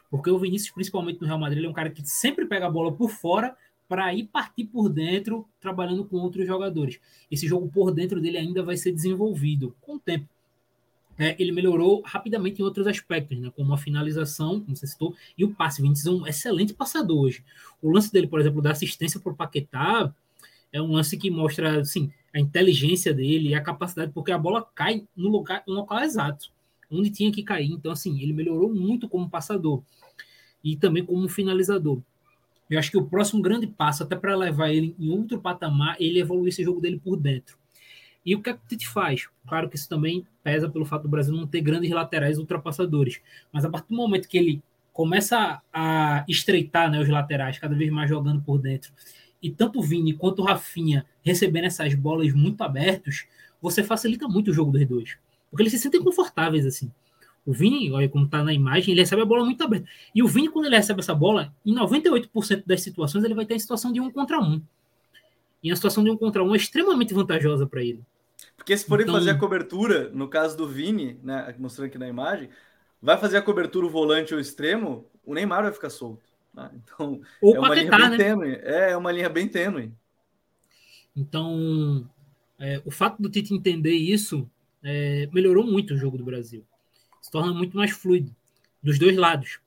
[0.10, 2.94] Porque o Vinícius, principalmente no Real Madrid, é um cara que sempre pega a bola
[2.94, 3.56] por fora
[3.90, 7.00] para ir partir por dentro, trabalhando com outros jogadores.
[7.30, 10.28] Esse jogo por dentro dele ainda vai ser desenvolvido com o tempo.
[11.20, 15.44] É, ele melhorou rapidamente em outros aspectos, né, como a finalização, como você citou, e
[15.44, 15.80] o passe.
[15.80, 17.44] O Vinícius é um excelente passador hoje.
[17.82, 20.14] O lance dele, por exemplo, da assistência para o Paquetá,
[20.72, 24.68] é um lance que mostra assim, a inteligência dele e a capacidade, porque a bola
[24.76, 26.52] cai no lugar, no local exato,
[26.92, 27.72] onde tinha que cair.
[27.72, 29.82] Então, assim, ele melhorou muito como passador
[30.64, 32.00] e também como finalizador.
[32.70, 36.20] Eu acho que o próximo grande passo, até para levar ele em outro patamar, ele
[36.20, 37.57] evoluir esse jogo dele por dentro.
[38.28, 39.30] E o que, é que o Tite faz?
[39.48, 43.22] Claro que isso também pesa pelo fato do Brasil não ter grandes laterais ultrapassadores.
[43.54, 44.62] Mas a partir do momento que ele
[44.92, 48.92] começa a estreitar né, os laterais, cada vez mais jogando por dentro,
[49.42, 53.26] e tanto o Vini quanto o Rafinha recebendo essas bolas muito abertos,
[53.62, 55.18] você facilita muito o jogo dos dois.
[55.50, 56.92] Porque eles se sentem confortáveis assim.
[57.46, 59.88] O Vini, olha como está na imagem, ele recebe a bola muito aberta.
[60.13, 63.54] E o Vini, quando ele recebe essa bola, em 98% das situações, ele vai ter
[63.54, 64.62] a situação de um contra um.
[65.63, 68.04] E a situação de um contra um é extremamente vantajosa para ele.
[68.56, 69.15] Porque se forem então...
[69.15, 72.50] fazer a cobertura, no caso do Vini, né, mostrando aqui na imagem,
[73.02, 76.23] vai fazer a cobertura o volante ou extremo, o Neymar vai ficar solto.
[76.54, 76.71] Né?
[76.76, 78.17] Então, ou é uma linha bem né?
[78.17, 78.56] tênue.
[78.62, 79.93] É, é uma linha bem tênue.
[81.15, 82.08] Então,
[82.60, 84.50] é, o fato do Tite entender isso
[84.84, 86.65] é, melhorou muito o jogo do Brasil.
[87.21, 88.34] Se torna muito mais fluido,
[88.82, 89.60] dos dois lados.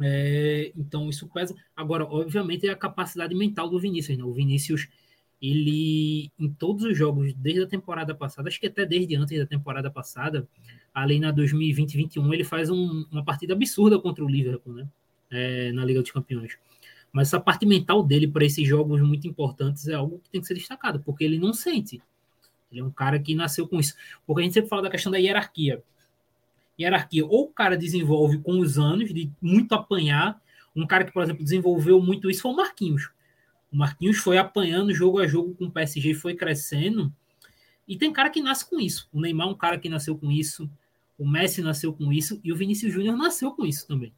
[0.00, 1.54] É, então, isso pesa.
[1.76, 4.18] Agora, obviamente, é a capacidade mental do Vinícius.
[4.18, 4.24] Né?
[4.24, 4.88] O Vinícius,
[5.40, 9.46] ele, em todos os jogos, desde a temporada passada, acho que até desde antes da
[9.46, 10.48] temporada passada,
[10.94, 14.88] ali na 2020-21, ele faz um, uma partida absurda contra o Liverpool, né?
[15.30, 16.56] É, na Liga dos Campeões.
[17.12, 20.46] Mas essa parte mental dele para esses jogos muito importantes é algo que tem que
[20.46, 22.02] ser destacado, porque ele não sente.
[22.70, 23.94] Ele é um cara que nasceu com isso.
[24.26, 25.82] Porque a gente sempre fala da questão da hierarquia.
[26.78, 30.40] Hierarquia, ou o cara desenvolve com os anos, de muito apanhar.
[30.74, 33.10] Um cara que, por exemplo, desenvolveu muito isso foi o Marquinhos.
[33.74, 37.12] O Marquinhos foi apanhando jogo a jogo com o PSG foi crescendo.
[37.88, 39.08] E tem cara que nasce com isso.
[39.12, 40.70] O Neymar é um cara que nasceu com isso.
[41.18, 44.14] O Messi nasceu com isso e o Vinícius Júnior nasceu com isso também.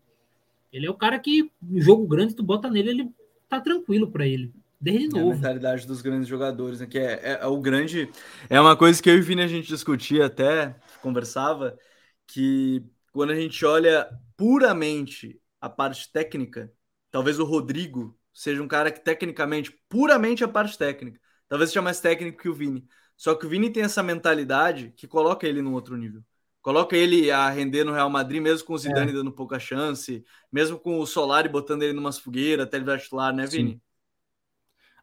[0.70, 3.10] Ele é o cara que, no jogo grande, tu bota nele, ele
[3.48, 4.52] tá tranquilo para ele.
[4.78, 5.30] Desde novo.
[5.30, 6.86] É a mentalidade dos grandes jogadores, né?
[6.86, 8.10] Que é, é, é, o grande.
[8.50, 11.78] É uma coisa que eu e o Vini a gente discutia até, conversava,
[12.26, 16.70] que quando a gente olha puramente a parte técnica,
[17.10, 21.18] talvez o Rodrigo seja um cara que tecnicamente, puramente a parte técnica,
[21.48, 22.86] talvez seja mais técnico que o Vini.
[23.16, 26.22] Só que o Vini tem essa mentalidade que coloca ele num outro nível.
[26.60, 29.14] Coloca ele a render no Real Madrid, mesmo com o Zidane é.
[29.14, 30.22] dando pouca chance,
[30.52, 33.70] mesmo com o Solari botando ele numas fogueiras até ele virar titular, né, Vini?
[33.70, 33.80] Sim.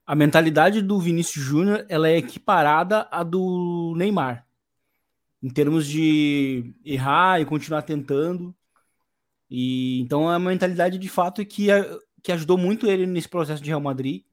[0.06, 4.46] A mentalidade do Vinícius Júnior ela é equiparada à do Neymar.
[5.42, 8.56] Em termos de errar e continuar tentando.
[9.50, 11.72] E então é uma mentalidade de fato que,
[12.24, 14.24] que ajudou muito ele nesse processo de Real Madrid,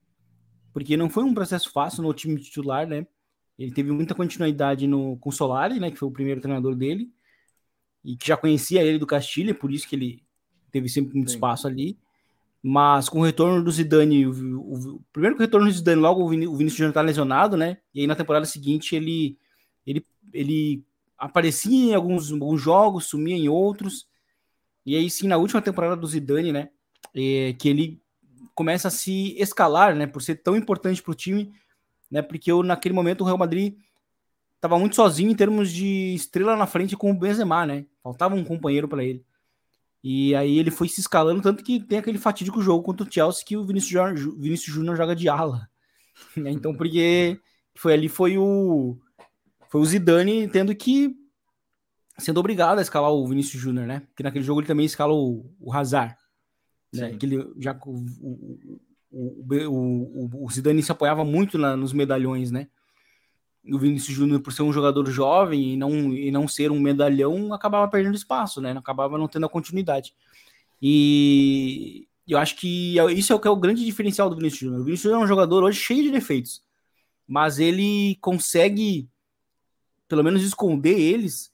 [0.73, 3.07] porque não foi um processo fácil no time titular, né?
[3.59, 7.11] Ele teve muita continuidade no, com o Solari, né, que foi o primeiro treinador dele
[8.03, 10.23] e que já conhecia ele do Castilha, por isso que ele
[10.71, 11.37] teve sempre muito Sim.
[11.37, 11.99] espaço ali.
[12.63, 16.01] Mas com o retorno do Zidane, o, o, o primeiro com o retorno do Zidane,
[16.01, 17.79] logo o, Vin, o Vinícius Júnior tá lesionado, né?
[17.95, 19.37] E aí na temporada seguinte ele
[19.87, 20.85] ele, ele
[21.19, 24.07] aparecia em alguns, alguns jogos, sumia em outros.
[24.85, 26.71] E aí sim, na última temporada do Zidane, né,
[27.15, 28.03] é, que ele
[28.55, 31.53] começa a se escalar, né, por ser tão importante para o time,
[32.11, 32.21] né?
[32.21, 33.77] Porque eu, naquele momento o Real Madrid
[34.57, 37.87] estava muito sozinho em termos de estrela na frente com o Benzema, né?
[38.03, 39.25] Faltava um companheiro para ele.
[40.03, 43.45] E aí ele foi se escalando, tanto que tem aquele fatídico jogo contra o Chelsea
[43.45, 45.69] que o Vinícius, Júnior, joga de ala.
[46.37, 46.51] Né?
[46.51, 47.41] Então, porque
[47.75, 48.99] foi ali foi o
[49.71, 51.17] foi o Zidane tendo que
[52.19, 54.01] sendo obrigado a escalar o Vinícius Júnior, né?
[54.01, 56.15] Porque naquele jogo ele também escalou o, o Hazard,
[56.93, 57.17] né?
[57.17, 58.05] Que ele já o,
[59.11, 62.69] o, o, o, Zidane se apoiava muito na, nos medalhões, né?
[63.65, 67.53] o Vinícius Júnior, por ser um jogador jovem e não, e não ser um medalhão,
[67.53, 68.73] acabava perdendo espaço, né?
[68.73, 70.15] Acabava não tendo a continuidade.
[70.81, 74.81] E eu acho que isso é o que é o grande diferencial do Vinícius Júnior.
[74.81, 76.63] O Vinícius Júnior é um jogador hoje cheio de defeitos,
[77.27, 79.09] mas ele consegue,
[80.09, 81.53] pelo menos, esconder eles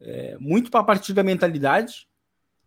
[0.00, 2.06] é, muito para partir da mentalidade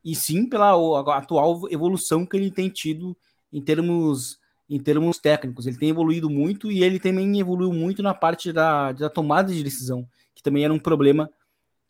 [0.03, 0.71] e sim pela
[1.15, 3.15] atual evolução que ele tem tido
[3.51, 5.67] em termos em termos técnicos.
[5.67, 9.61] Ele tem evoluído muito e ele também evoluiu muito na parte da, da tomada de
[9.61, 11.29] decisão, que também era um problema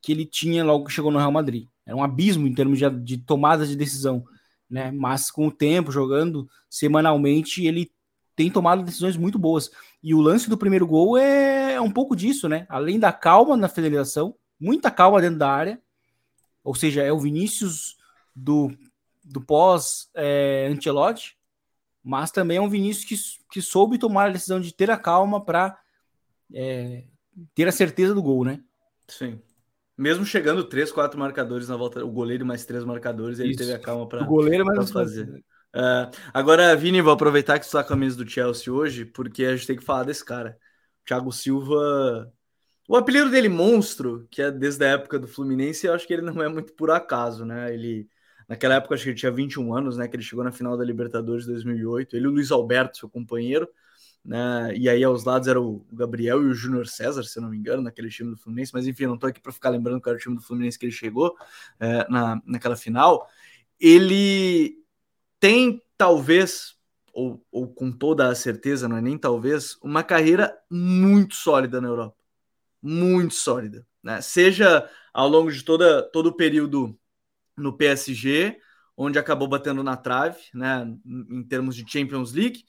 [0.01, 1.67] que ele tinha logo que chegou no Real Madrid.
[1.85, 4.23] Era um abismo em termos de, de tomada de decisão,
[4.67, 4.89] né?
[4.91, 7.91] Mas com o tempo, jogando semanalmente, ele
[8.35, 9.69] tem tomado decisões muito boas.
[10.01, 12.65] E o lance do primeiro gol é, é um pouco disso, né?
[12.67, 15.79] Além da calma na finalização, muita calma dentro da área,
[16.63, 17.97] ou seja, é o Vinícius
[18.35, 18.71] do,
[19.23, 21.41] do pós-Ancelotti, é,
[22.03, 23.15] mas também é um Vinícius que,
[23.51, 25.77] que soube tomar a decisão de ter a calma para
[26.53, 27.05] é,
[27.53, 28.59] ter a certeza do gol, né?
[29.07, 29.39] Sim.
[29.97, 33.59] Mesmo chegando três, quatro marcadores na volta, o goleiro mais três marcadores, ele Isso.
[33.59, 34.25] teve a calma para
[34.91, 35.27] fazer.
[35.73, 39.45] Uh, agora, Vini, vou aproveitar que tu tá com a camisa do Chelsea hoje, porque
[39.45, 40.57] a gente tem que falar desse cara.
[41.05, 42.31] Thiago Silva.
[42.87, 46.23] O apelido dele, Monstro, que é desde a época do Fluminense, eu acho que ele
[46.23, 47.73] não é muito por acaso, né?
[47.73, 48.09] Ele
[48.51, 50.09] Naquela época, acho que ele tinha 21 anos, né?
[50.09, 52.17] Que ele chegou na final da Libertadores de 2008.
[52.17, 53.65] Ele e o Luiz Alberto, seu companheiro.
[54.25, 54.75] Né?
[54.75, 57.55] E aí aos lados era o Gabriel e o Júnior César, se eu não me
[57.55, 58.73] engano, naquele time do Fluminense.
[58.73, 60.85] Mas enfim, não tô aqui para ficar lembrando que era o time do Fluminense que
[60.85, 61.33] ele chegou
[61.79, 63.25] é, na, naquela final.
[63.79, 64.75] Ele
[65.39, 66.75] tem, talvez,
[67.13, 71.87] ou, ou com toda a certeza, não é nem talvez, uma carreira muito sólida na
[71.87, 72.17] Europa.
[72.81, 73.87] Muito sólida.
[74.03, 74.19] Né?
[74.19, 76.99] Seja ao longo de toda, todo o período
[77.57, 78.57] no PSG,
[78.95, 82.63] onde acabou batendo na trave, né, em termos de Champions League,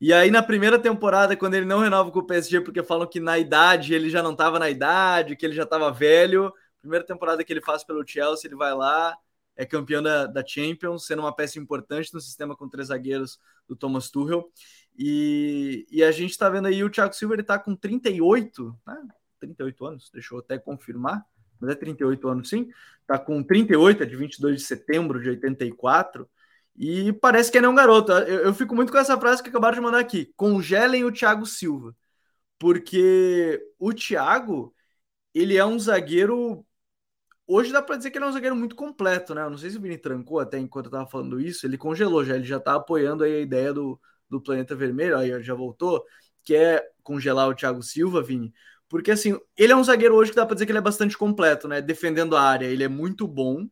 [0.00, 3.20] E aí, na primeira temporada, quando ele não renova com o PSG, porque falam que
[3.20, 6.52] na idade ele já não estava na idade, que ele já estava velho.
[6.80, 9.16] Primeira temporada que ele faz pelo Chelsea, ele vai lá,
[9.56, 13.76] é campeão da, da Champions, sendo uma peça importante no sistema com três zagueiros do
[13.76, 14.50] Thomas Tuchel.
[14.98, 18.96] E, e a gente está vendo aí o Thiago Silva, ele está com 38, né?
[19.40, 21.24] 38 anos, deixa eu até confirmar,
[21.60, 22.68] mas é 38 anos sim,
[23.00, 26.28] está com 38, é de 22 de setembro de 84,
[26.76, 28.12] e parece que ele é um garoto.
[28.12, 31.46] Eu, eu, fico muito com essa frase que acabaram de mandar aqui: congelem o Thiago
[31.46, 31.94] Silva,
[32.58, 34.74] porque o Thiago
[35.34, 36.66] ele é um zagueiro.
[37.46, 39.42] Hoje dá para dizer que ele é um zagueiro muito completo, né?
[39.42, 42.24] Eu não sei se o Vini trancou até enquanto eu tava falando isso, ele congelou
[42.24, 44.00] já, ele já tá apoiando aí a ideia do,
[44.30, 46.04] do Planeta Vermelho, aí já voltou,
[46.42, 48.52] que é congelar o Thiago Silva, Vini,
[48.88, 51.16] porque assim, ele é um zagueiro hoje que dá para dizer que ele é bastante
[51.16, 51.80] completo, né?
[51.80, 53.68] Defendendo a área, ele é muito bom.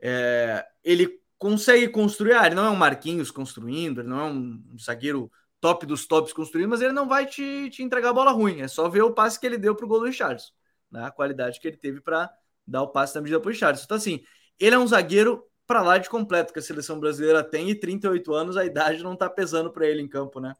[0.00, 2.34] É, ele consegue construir.
[2.34, 5.30] Ah, ele não é um Marquinhos construindo, ele não é um, zagueiro
[5.60, 8.60] top dos tops construindo, mas ele não vai te, te entregar a bola ruim.
[8.60, 10.52] É só ver o passe que ele deu para o gol do Richardson,
[10.90, 11.04] né?
[11.04, 12.30] a qualidade que ele teve para
[12.66, 13.84] dar o passe da medida para Richardson.
[13.84, 14.22] Então, assim,
[14.58, 18.34] ele é um zagueiro para lá de completo que a seleção brasileira tem e 38
[18.34, 20.56] anos, a idade não está pesando para ele em campo, né?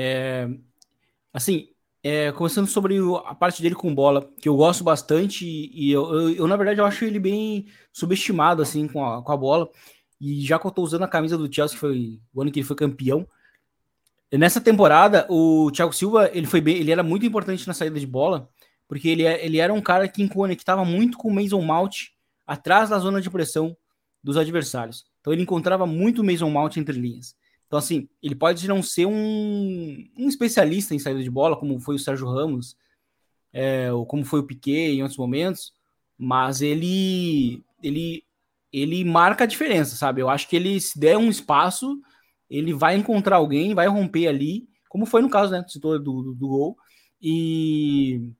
[0.00, 0.48] É,
[1.32, 1.70] assim,
[2.04, 2.96] é, começando sobre
[3.26, 6.80] a parte dele com bola, que eu gosto bastante, e eu, eu, eu, na verdade,
[6.80, 9.68] eu acho ele bem subestimado, assim, com a, com a bola.
[10.20, 12.60] E já que eu tô usando a camisa do Chelsea, que foi o ano que
[12.60, 13.26] ele foi campeão,
[14.32, 18.06] nessa temporada, o Thiago Silva, ele foi bem, ele era muito importante na saída de
[18.06, 18.48] bola,
[18.86, 22.10] porque ele, ele era um cara que conectava muito com o Mason Mount
[22.46, 23.76] atrás da zona de pressão
[24.22, 25.04] dos adversários.
[25.20, 27.34] Então ele encontrava muito o Mason Mount entre linhas.
[27.68, 31.96] Então, assim, ele pode não ser um, um especialista em saída de bola, como foi
[31.96, 32.74] o Sérgio Ramos,
[33.52, 35.74] é, ou como foi o Piquet em outros momentos,
[36.16, 38.24] mas ele, ele,
[38.72, 40.22] ele marca a diferença, sabe?
[40.22, 42.00] Eu acho que ele, se der um espaço,
[42.48, 45.62] ele vai encontrar alguém, vai romper ali, como foi no caso, né?
[45.76, 46.76] Do, do, do gol.
[47.20, 48.32] E,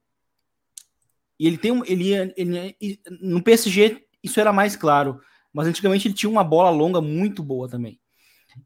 [1.39, 1.85] e ele tem um.
[1.85, 5.21] Ele, ele, no PSG, isso era mais claro,
[5.53, 8.01] mas antigamente ele tinha uma bola longa muito boa também.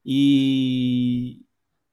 [0.04, 1.42] E,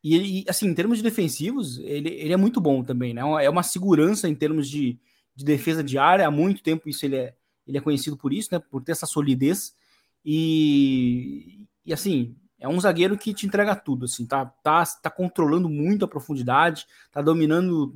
[0.04, 3.22] e, assim, em termos de defensivos, ele, ele é muito bom também, né?
[3.44, 5.00] É uma segurança em termos de,
[5.36, 6.28] de defesa de área.
[6.28, 7.36] Há muito tempo isso ele é,
[7.68, 8.60] ele é conhecido por isso, né?
[8.60, 9.76] Por ter essa solidez.
[10.24, 15.70] E, e assim, é um zagueiro que te entrega tudo, assim, tá, tá, tá controlando
[15.70, 17.94] muito a profundidade, tá dominando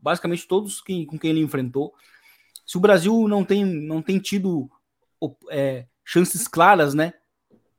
[0.00, 1.92] basicamente todos quem, com quem ele enfrentou.
[2.64, 4.70] Se o Brasil não tem, não tem tido
[5.50, 7.12] é, chances claras, né,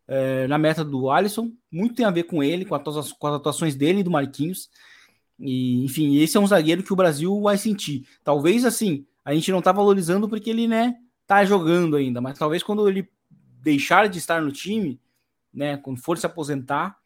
[0.09, 1.51] é, na meta do Alisson.
[1.71, 4.69] Muito tem a ver com ele, com, a, com as atuações dele e do Marquinhos.
[5.39, 8.07] E, enfim, esse é um zagueiro que o Brasil vai sentir.
[8.23, 10.95] Talvez assim, a gente não tá valorizando porque ele, né,
[11.27, 13.07] tá jogando ainda, mas talvez quando ele
[13.61, 14.99] deixar de estar no time,
[15.53, 16.97] né, quando for se aposentar,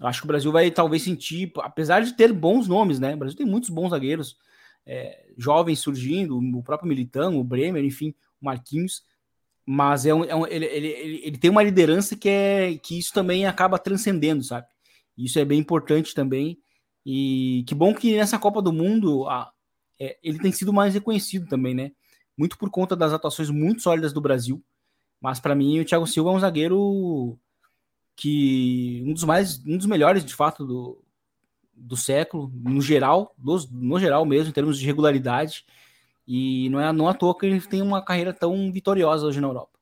[0.00, 3.14] acho que o Brasil vai talvez sentir, apesar de ter bons nomes, né?
[3.14, 4.36] O Brasil tem muitos bons zagueiros,
[4.86, 9.02] é, jovens surgindo, o próprio Militão, o Bremer, enfim, o Marquinhos
[9.66, 12.98] mas é um, é um ele, ele, ele, ele, tem uma liderança que é que
[12.98, 14.66] isso também acaba transcendendo, sabe?
[15.16, 16.58] Isso é bem importante também.
[17.06, 19.50] E que bom que nessa Copa do Mundo a,
[20.00, 21.92] é, ele tem sido mais reconhecido também, né?
[22.36, 24.62] Muito por conta das atuações muito sólidas do Brasil.
[25.20, 27.38] Mas para mim o Thiago Silva é um zagueiro
[28.16, 31.02] que um dos mais um dos melhores de fato do,
[31.74, 35.64] do século, no geral, dos, no geral mesmo, em termos de regularidade.
[36.26, 39.48] E não é não à toa que ele tem uma carreira tão vitoriosa hoje na
[39.48, 39.74] Europa.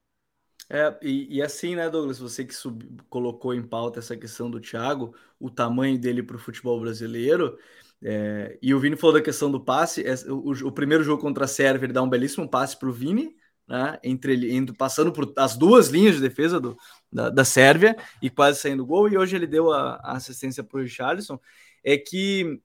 [0.68, 4.58] É, e, e assim, né, Douglas, você que sub, colocou em pauta essa questão do
[4.58, 7.58] Thiago, o tamanho dele para o futebol brasileiro,
[8.02, 11.44] é, e o Vini falou da questão do passe, é, o, o, primeiro jogo contra
[11.44, 13.36] a Sérvia, ele dá um belíssimo passe para o Vini,
[13.68, 16.74] né, entre ele, indo, passando por as duas linhas de defesa do,
[17.12, 20.78] da, da Sérvia, e quase saindo gol, e hoje ele deu a, a assistência para
[20.78, 21.38] o Richarlison,
[21.84, 22.60] é que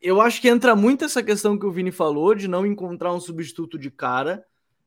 [0.00, 3.20] eu acho que entra muito essa questão que o Vini falou de não encontrar um
[3.20, 4.44] substituto de cara.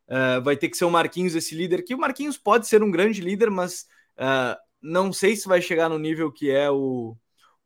[0.08, 2.90] Uh, vai ter que ser o Marquinhos esse líder, que o Marquinhos pode ser um
[2.90, 3.86] grande líder, mas
[4.18, 7.16] uh, não sei se vai chegar no nível que é o,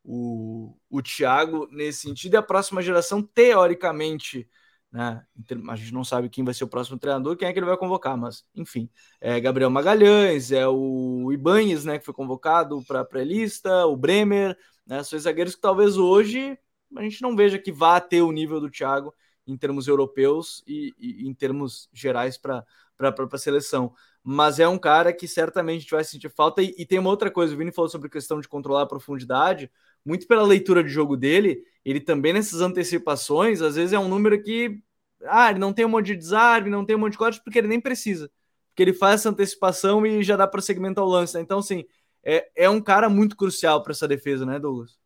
[0.04, 2.34] o, o Thiago nesse sentido.
[2.34, 4.46] E a próxima geração, teoricamente,
[4.92, 5.24] né,
[5.68, 7.76] a gente não sabe quem vai ser o próximo treinador, quem é que ele vai
[7.76, 8.88] convocar, mas enfim,
[9.20, 14.56] é Gabriel Magalhães, é o Ibanes, né, que foi convocado para a pré-lista, o Bremer,
[14.86, 16.58] né, são zagueiros que talvez hoje
[16.96, 19.14] a gente não veja que vá ter o nível do Thiago
[19.46, 22.64] em termos europeus e, e em termos gerais para
[22.98, 23.94] a própria seleção.
[24.22, 26.62] Mas é um cara que certamente a gente vai sentir falta.
[26.62, 28.86] E, e, tem uma outra coisa: o Vini falou sobre a questão de controlar a
[28.86, 29.70] profundidade.
[30.04, 34.42] Muito pela leitura de jogo dele, ele também nessas antecipações, às vezes é um número
[34.42, 34.82] que
[35.26, 37.58] ah, ele não tem um monte de desarme, não tem um monte de corte, porque
[37.58, 38.30] ele nem precisa.
[38.68, 41.34] Porque ele faz essa antecipação e já dá para segmentar o lance.
[41.34, 41.40] Né?
[41.40, 41.84] Então, assim,
[42.22, 44.98] é, é um cara muito crucial para essa defesa, né, Douglas?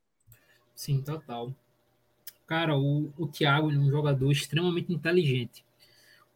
[0.75, 1.55] Sim, total.
[2.49, 5.63] Cara, o, o Thiago é um jogador extremamente inteligente.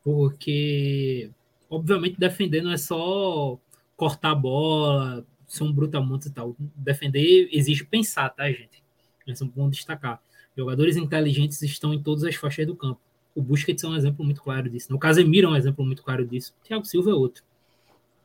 [0.04, 1.30] Porque,
[1.70, 3.58] obviamente, defender não é só
[3.96, 6.54] cortar a bola, ser um brutamontes e tal.
[6.58, 8.82] Defender exige pensar, tá, gente?
[9.26, 10.20] Isso é bom destacar.
[10.54, 13.00] Jogadores inteligentes estão em todas as faixas do campo.
[13.34, 14.94] O Busquets é um exemplo muito claro disso.
[14.94, 16.52] O Casemiro é um exemplo muito claro disso.
[16.60, 17.42] O Thiago Silva é outro.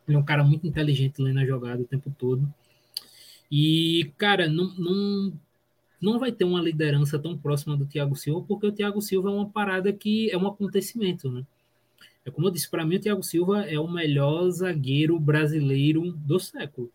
[0.05, 2.45] Ele é um cara muito inteligente lendo a jogada o tempo todo.
[3.49, 5.33] E, cara, não, não,
[6.01, 9.33] não vai ter uma liderança tão próxima do Thiago Silva, porque o Thiago Silva é
[9.33, 11.45] uma parada que é um acontecimento, né?
[12.25, 16.39] É como eu disse, para mim o Thiago Silva é o melhor zagueiro brasileiro do
[16.39, 16.91] século.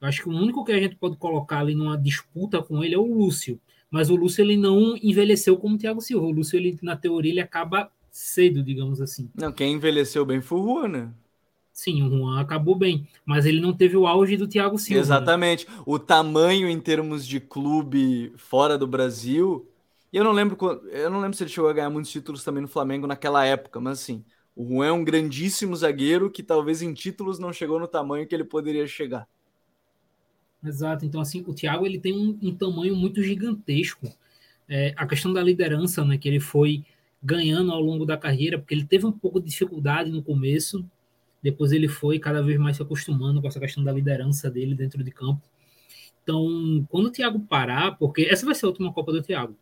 [0.00, 2.94] Eu acho que o único que a gente pode colocar ali numa disputa com ele
[2.94, 3.58] é o Lúcio.
[3.90, 6.26] Mas o Lúcio ele não envelheceu como o Thiago Silva.
[6.26, 9.30] O Lúcio, ele, na teoria, ele acaba cedo, digamos assim.
[9.34, 11.12] Não, quem envelheceu bem foi o Juan, né?
[11.72, 15.00] Sim, o Juan acabou bem, mas ele não teve o auge do Thiago Silva.
[15.00, 15.00] Né?
[15.00, 15.66] Exatamente.
[15.68, 15.82] Né?
[15.86, 19.68] O tamanho em termos de clube fora do Brasil.
[20.12, 20.56] E eu não lembro
[20.90, 23.80] eu não lembro se ele chegou a ganhar muitos títulos também no Flamengo naquela época,
[23.80, 24.22] mas assim,
[24.54, 28.34] o Juan é um grandíssimo zagueiro que talvez em títulos não chegou no tamanho que
[28.34, 29.26] ele poderia chegar.
[30.64, 31.04] Exato.
[31.04, 34.08] Então, assim, o Thiago ele tem um, um tamanho muito gigantesco.
[34.68, 36.84] É, a questão da liderança, né, que ele foi
[37.22, 40.84] ganhando ao longo da carreira, porque ele teve um pouco de dificuldade no começo,
[41.42, 45.02] depois ele foi cada vez mais se acostumando com essa questão da liderança dele dentro
[45.02, 45.42] de campo.
[46.22, 49.56] Então, quando o Thiago parar, porque essa vai ser a última Copa do Thiago.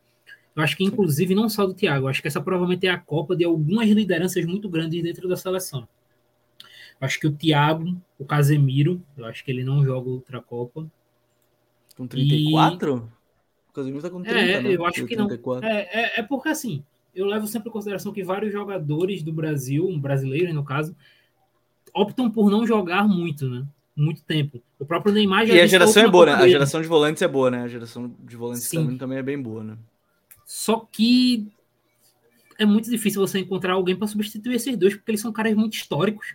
[0.55, 3.35] Eu acho que, inclusive, não só do Thiago, acho que essa provavelmente é a Copa
[3.35, 5.89] de algumas lideranças muito grandes dentro da seleção.
[7.01, 10.91] Acho que o Thiago, o Casemiro, eu acho que ele não joga outra Copa.
[11.97, 12.89] Com 34?
[12.91, 13.21] E...
[13.71, 14.75] O Casemiro tá com 30, é, né?
[14.75, 15.63] eu acho que 34.
[15.63, 15.75] não.
[15.75, 19.89] É, é, é, porque, assim, eu levo sempre em consideração que vários jogadores do Brasil,
[19.89, 20.95] um brasileiro no caso,
[21.95, 23.67] optam por não jogar muito, né?
[23.97, 24.63] Muito tempo.
[24.79, 25.55] O próprio Neymar já.
[25.55, 26.33] E a geração é boa, né?
[26.35, 27.63] A geração de volantes é boa, né?
[27.63, 29.77] A geração de volantes também, também é bem boa, né?
[30.47, 31.49] Só que
[32.59, 35.75] é muito difícil você encontrar alguém para substituir esses dois, porque eles são caras muito
[35.75, 36.35] históricos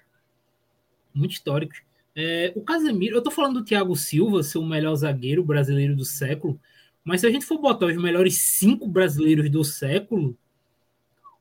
[1.16, 1.82] muito históricos.
[2.16, 6.06] É, o Casemiro, eu tô falando do Thiago Silva, ser o melhor zagueiro brasileiro do
[6.06, 6.60] século,
[7.04, 10.38] mas se a gente for botar os melhores cinco brasileiros do século,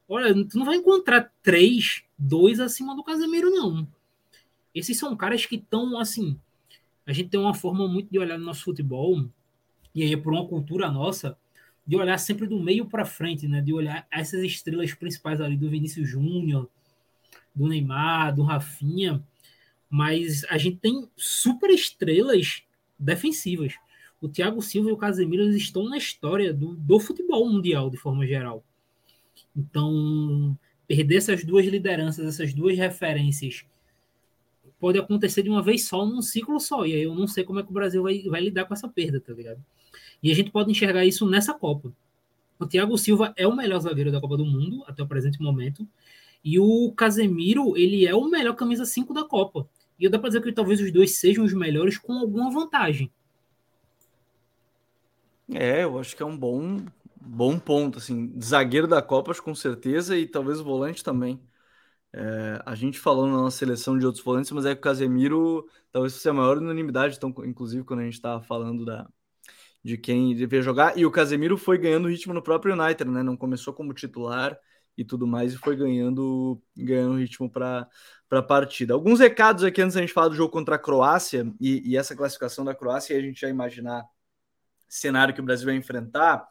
[0.08, 3.86] olha, tu não vai encontrar três, dois acima do Casemiro, não.
[4.74, 6.38] Esses são caras que estão, assim,
[7.06, 9.24] a gente tem uma forma muito de olhar no nosso futebol,
[9.94, 11.38] e aí é por uma cultura nossa,
[11.86, 13.60] de olhar sempre do meio para frente, né?
[13.60, 16.68] De olhar essas estrelas principais ali do Vinícius Júnior,
[17.54, 19.22] do Neymar, do Rafinha,
[19.88, 22.62] mas a gente tem super estrelas
[22.98, 23.74] defensivas.
[24.20, 28.26] O Thiago Silva e o Casemiro estão na história do, do futebol mundial, de forma
[28.26, 28.64] geral.
[29.54, 30.58] Então,
[30.88, 33.64] perder essas duas lideranças, essas duas referências,
[34.84, 36.84] pode acontecer de uma vez só, num ciclo só.
[36.84, 38.86] E aí eu não sei como é que o Brasil vai, vai lidar com essa
[38.86, 39.64] perda, tá ligado?
[40.22, 41.90] E a gente pode enxergar isso nessa Copa.
[42.58, 45.88] O Thiago Silva é o melhor zagueiro da Copa do Mundo até o presente momento.
[46.44, 49.66] E o Casemiro, ele é o melhor camisa 5 da Copa.
[49.98, 53.10] E dá para dizer que talvez os dois sejam os melhores com alguma vantagem.
[55.50, 56.84] É, eu acho que é um bom,
[57.18, 57.96] bom ponto.
[57.96, 61.40] Assim, zagueiro da Copa, com certeza, e talvez o volante também.
[62.16, 65.68] É, a gente falou na nossa seleção de outros volantes, mas é que o Casemiro
[65.90, 69.08] talvez fosse a maior unanimidade, então, inclusive quando a gente estava falando da,
[69.82, 70.96] de quem devia jogar.
[70.96, 73.22] E o Casemiro foi ganhando ritmo no próprio United, né?
[73.24, 74.56] Não começou como titular
[74.96, 77.88] e tudo mais, e foi ganhando, ganhando ritmo para
[78.30, 78.94] a partida.
[78.94, 82.14] Alguns recados aqui antes da gente falar do jogo contra a Croácia e, e essa
[82.14, 84.04] classificação da Croácia, e a gente já imaginar
[84.88, 86.46] cenário que o Brasil vai enfrentar.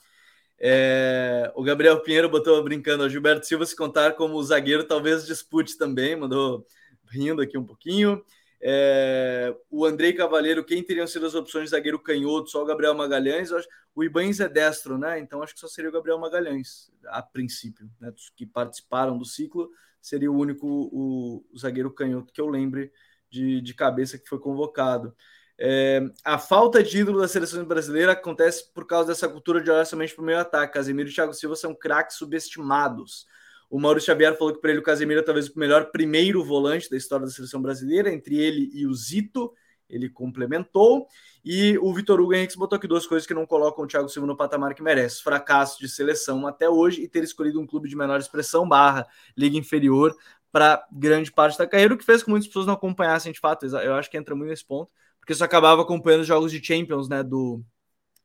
[0.60, 5.78] É, o Gabriel Pinheiro botou brincando, o Gilberto Silva se contar como zagueiro, talvez dispute
[5.78, 6.66] também, mandou
[7.10, 8.24] rindo aqui um pouquinho.
[8.66, 12.50] É, o Andrei Cavaleiro, quem teriam sido as opções de zagueiro canhoto?
[12.50, 13.52] Só o Gabriel Magalhães.
[13.52, 15.20] Acho, o Ibanez é destro, né?
[15.20, 17.90] Então acho que só seria o Gabriel Magalhães, a princípio.
[18.00, 18.10] Né?
[18.10, 19.70] Dos que participaram do ciclo,
[20.02, 22.90] seria o único o, o zagueiro canhoto que eu lembre
[23.30, 25.14] de, de cabeça que foi convocado.
[25.58, 29.86] É, a falta de ídolo da seleção brasileira acontece por causa dessa cultura de olhar
[29.86, 30.74] somente para o meio ataque.
[30.74, 33.28] Casemiro e Thiago Silva são craques subestimados.
[33.70, 36.90] O Maurício Xavier falou que para ele o Casemiro é talvez o melhor primeiro volante
[36.90, 39.52] da história da seleção brasileira, entre ele e o Zito.
[39.90, 41.08] Ele complementou.
[41.46, 44.28] E o Vitor Hugo Henrique botou aqui duas coisas que não colocam o Thiago Silva
[44.28, 47.96] no patamar que merece: fracasso de seleção até hoje e ter escolhido um clube de
[47.96, 50.16] menor expressão, barra, liga inferior,
[50.52, 53.40] para grande parte da carreira, o que fez com que muitas pessoas não acompanhassem de
[53.40, 53.66] fato.
[53.66, 54.92] Eu acho que entra muito nesse ponto,
[55.24, 57.24] porque isso acabava acompanhando os jogos de Champions, né?
[57.24, 57.64] Do,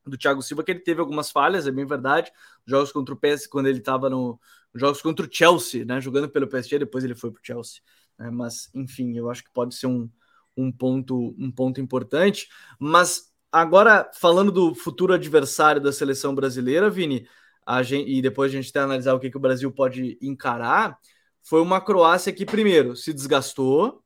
[0.05, 2.33] do Thiago Silva, que ele teve algumas falhas, é bem verdade.
[2.67, 4.37] Jogos contra o PSG, quando ele estava no.
[4.75, 6.01] Jogos contra o Chelsea, né?
[6.01, 7.83] Jogando pelo PSG, depois ele foi para o Chelsea.
[8.19, 10.11] Né, mas, enfim, eu acho que pode ser um,
[10.57, 12.49] um, ponto, um ponto importante.
[12.81, 17.29] Mas agora, falando do futuro adversário da seleção brasileira, Vini,
[17.85, 20.99] gente, e depois a gente tem analisar o que, que o Brasil pode encarar,
[21.45, 24.03] foi uma Croácia que, primeiro, se desgastou,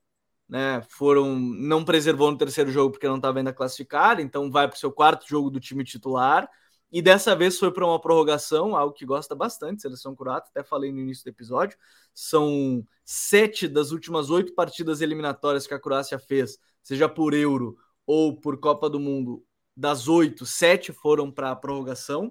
[0.52, 0.82] né?
[0.90, 4.78] Foram, não preservou no terceiro jogo porque não estava ainda classificado, então vai para o
[4.78, 6.46] seu quarto jogo do time titular.
[6.92, 10.92] E dessa vez foi para uma prorrogação, algo que gosta bastante, seleção croata, até falei
[10.92, 11.78] no início do episódio.
[12.12, 17.74] São sete das últimas oito partidas eliminatórias que a Croácia fez, seja por Euro
[18.06, 19.42] ou por Copa do Mundo.
[19.74, 22.30] Das oito, sete foram para a prorrogação.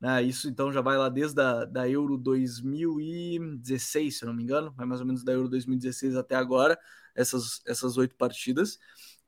[0.00, 0.22] Né?
[0.22, 4.72] Isso então já vai lá desde a da Euro 2016, se eu não me engano,
[4.74, 6.78] vai mais ou menos da Euro 2016 até agora
[7.18, 8.78] essas essas oito partidas.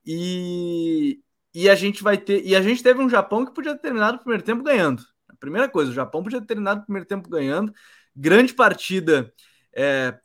[0.07, 1.21] E,
[1.55, 2.45] e a gente vai ter.
[2.45, 5.03] E a gente teve um Japão que podia ter terminado o primeiro tempo ganhando.
[5.29, 7.73] A primeira coisa, o Japão podia ter terminado o primeiro tempo ganhando.
[8.15, 9.33] Grande partida
[9.75, 10.19] é,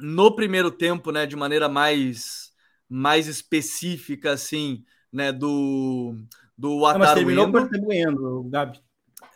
[0.00, 1.26] no primeiro tempo, né?
[1.26, 2.52] De maneira mais,
[2.88, 5.32] mais específica, assim, né?
[5.32, 6.14] Do,
[6.56, 6.98] do Wataru.
[6.98, 8.80] Mas terminou o tempo ganhando, Gabi.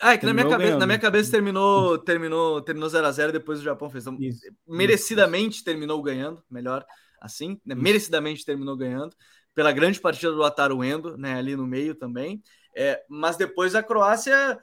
[0.01, 3.33] Ah, é que na minha, cabeça, na minha cabeça terminou terminou terminou 0 a 0
[3.33, 4.07] depois o Japão fez.
[4.07, 5.65] Então, isso, merecidamente isso.
[5.65, 6.85] terminou ganhando, melhor
[7.27, 7.75] assim, né?
[7.75, 9.15] merecidamente terminou ganhando
[9.57, 12.43] pela grande partida do Ataru Endo, né, ali no meio também.
[12.77, 14.61] É, mas depois a Croácia,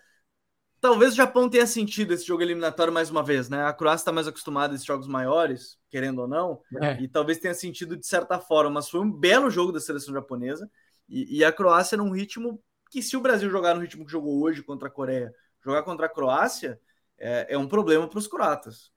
[0.79, 3.65] talvez o Japão tenha sentido esse jogo eliminatório mais uma vez, né?
[3.65, 7.01] A Croácia está mais acostumada a esses jogos maiores, querendo ou não, é.
[7.01, 10.69] e talvez tenha sentido de certa forma, mas foi um belo jogo da seleção japonesa.
[11.09, 12.61] E, e a Croácia num ritmo
[12.91, 15.33] que, se o Brasil jogar no ritmo que jogou hoje contra a Coreia,
[15.65, 16.79] jogar contra a Croácia,
[17.17, 18.92] é, é um problema para os croatas.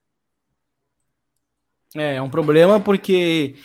[1.94, 3.56] É, é um problema porque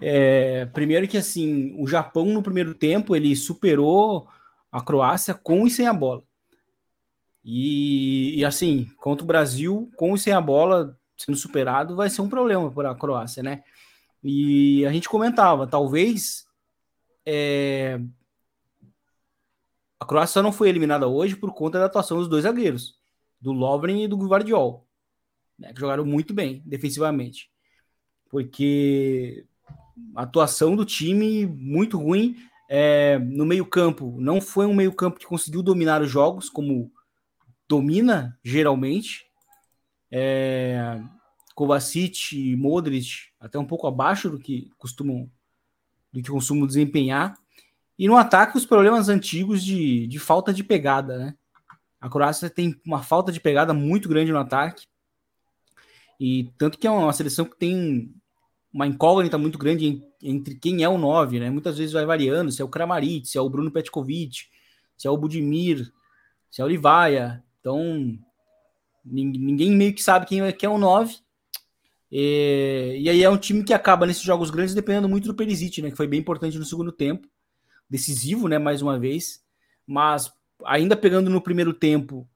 [0.00, 4.28] é, primeiro que assim, o Japão no primeiro tempo ele superou
[4.70, 6.22] a Croácia com e sem a bola.
[7.44, 12.22] E, e, assim, contra o Brasil, com e sem a bola sendo superado, vai ser
[12.22, 13.62] um problema para a Croácia, né?
[14.22, 16.46] E a gente comentava, talvez
[17.26, 18.00] é,
[19.98, 22.98] a Croácia não foi eliminada hoje por conta da atuação dos dois zagueiros,
[23.40, 24.86] do Lovren e do Guardiol,
[25.58, 27.50] né, que jogaram muito bem defensivamente.
[28.30, 29.44] Porque
[30.14, 32.36] a atuação do time muito ruim
[32.68, 34.16] é, no meio-campo.
[34.18, 36.90] Não foi um meio-campo que conseguiu dominar os jogos, como
[37.68, 39.26] domina geralmente.
[40.10, 41.00] É,
[41.54, 45.30] Kovacic e Modric até um pouco abaixo do que costumam
[46.12, 47.36] do que costumam desempenhar.
[47.98, 51.34] E no ataque, os problemas antigos de, de falta de pegada, né?
[52.00, 54.86] A Croácia tem uma falta de pegada muito grande no ataque.
[56.18, 58.14] E tanto que é uma seleção que tem
[58.72, 61.50] uma incógnita muito grande entre quem é o 9, né?
[61.50, 64.46] Muitas vezes vai variando, se é o Kramaric, se é o Bruno Petkovic,
[64.96, 65.92] se é o Budimir,
[66.50, 67.42] se é o Livaia.
[67.58, 68.16] Então,
[69.04, 71.16] ninguém meio que sabe quem é, quem é o 9.
[72.12, 75.82] E, e aí é um time que acaba nesses jogos grandes dependendo muito do Perisic,
[75.82, 75.90] né?
[75.90, 77.28] Que foi bem importante no segundo tempo.
[77.88, 78.58] Decisivo, né?
[78.58, 79.42] Mais uma vez.
[79.86, 80.32] Mas
[80.64, 82.28] ainda pegando no primeiro tempo,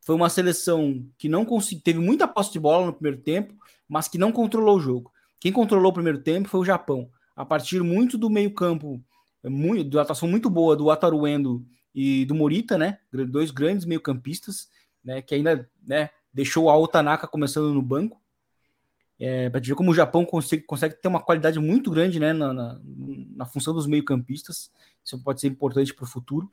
[0.00, 3.54] foi uma seleção que não conseguiu, teve muita posse de bola no primeiro tempo,
[3.88, 5.10] mas que não controlou o jogo.
[5.44, 7.10] Quem controlou o primeiro tempo foi o Japão.
[7.36, 8.98] A partir muito do meio-campo,
[9.44, 11.62] muito, da atuação muito boa do Ataruendo
[11.94, 12.98] e do Morita, né?
[13.12, 14.70] Dois grandes meio-campistas,
[15.04, 15.20] né?
[15.20, 18.22] Que ainda né, deixou a Otanaka começando no banco.
[19.20, 22.54] É, para ver como o Japão consegue, consegue, ter uma qualidade muito grande né, na,
[22.54, 22.80] na,
[23.36, 24.70] na função dos meio-campistas.
[25.04, 26.50] Isso pode ser importante para o futuro,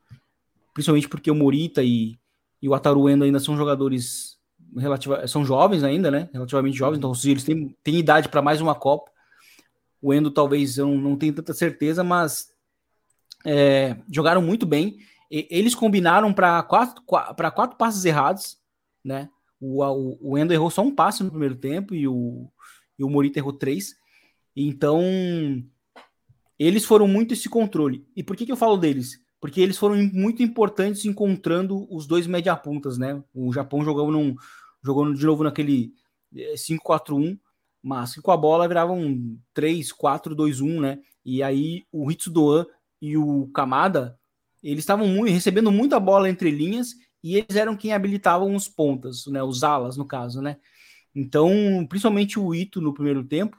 [0.74, 2.20] principalmente porque o Morita e,
[2.62, 4.31] e o Ataruendo ainda são jogadores
[4.78, 6.30] relativa, são jovens ainda, né?
[6.34, 9.12] Relativamente jovens, então eles têm, têm idade para mais uma Copa.
[10.02, 12.48] O Endo talvez eu não, não tenho tanta certeza, mas
[13.46, 14.98] é, jogaram muito bem.
[15.30, 17.04] E, eles combinaram para quatro,
[17.36, 18.58] para quatro passes errados,
[19.04, 19.30] né?
[19.60, 22.50] O, o, o, Endo errou só um passe no primeiro tempo e o,
[22.98, 23.96] e o Morita errou três.
[24.56, 25.02] Então,
[26.58, 28.06] eles foram muito esse controle.
[28.16, 29.22] E por que, que eu falo deles?
[29.40, 33.24] Porque eles foram muito importantes encontrando os dois média-puntas, né?
[33.34, 34.36] O Japão jogou num,
[34.84, 35.94] jogou de novo naquele
[36.56, 37.38] 5-4-1, eh,
[37.84, 41.00] mas com a bola virava um 3-4-2-1, né?
[41.26, 42.66] E aí o Hitsudoan
[43.02, 44.20] e o Kamada,
[44.64, 49.26] eles estavam muito, recebendo muita bola entre linhas e eles eram quem habilitavam os pontas,
[49.28, 49.42] né?
[49.44, 50.58] Os alas, no caso, né?
[51.14, 53.58] Então, principalmente o Ito no primeiro tempo,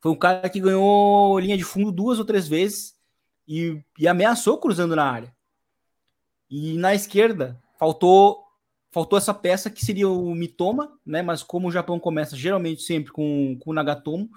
[0.00, 2.94] foi um cara que ganhou linha de fundo duas ou três vezes
[3.46, 5.34] e, e ameaçou cruzando na área.
[6.50, 8.42] E na esquerda, faltou
[8.92, 11.22] faltou essa peça que seria o Mitoma, né?
[11.22, 14.28] Mas como o Japão começa geralmente sempre com, com o Nagatomo,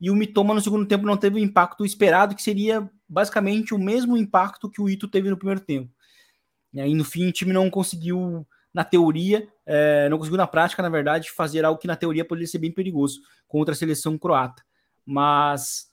[0.00, 3.78] e o Mitoma no segundo tempo não teve o impacto esperado, que seria basicamente o
[3.78, 5.90] mesmo impacto que o Ito teve no primeiro tempo.
[6.72, 10.88] E no fim o time não conseguiu, na teoria, é, não conseguiu na prática, na
[10.88, 14.62] verdade, fazer algo que na teoria poderia ser bem perigoso contra a seleção croata.
[15.06, 15.88] Mas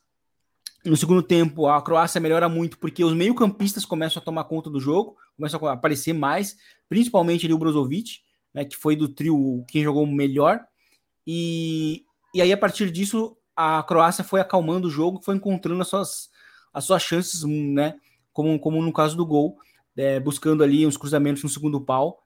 [0.84, 4.80] no segundo tempo, a Croácia melhora muito porque os meio-campistas começam a tomar conta do
[4.80, 6.56] jogo, começam a aparecer mais,
[6.88, 8.20] principalmente ali o Brozovic,
[8.54, 10.62] né, que foi do trio quem jogou melhor.
[11.26, 15.88] E, e aí, a partir disso, a Croácia foi acalmando o jogo, foi encontrando as
[15.88, 16.30] suas,
[16.72, 17.96] as suas chances, né,
[18.32, 19.58] como, como no caso do gol,
[19.98, 22.24] é, buscando ali uns cruzamentos no segundo pau,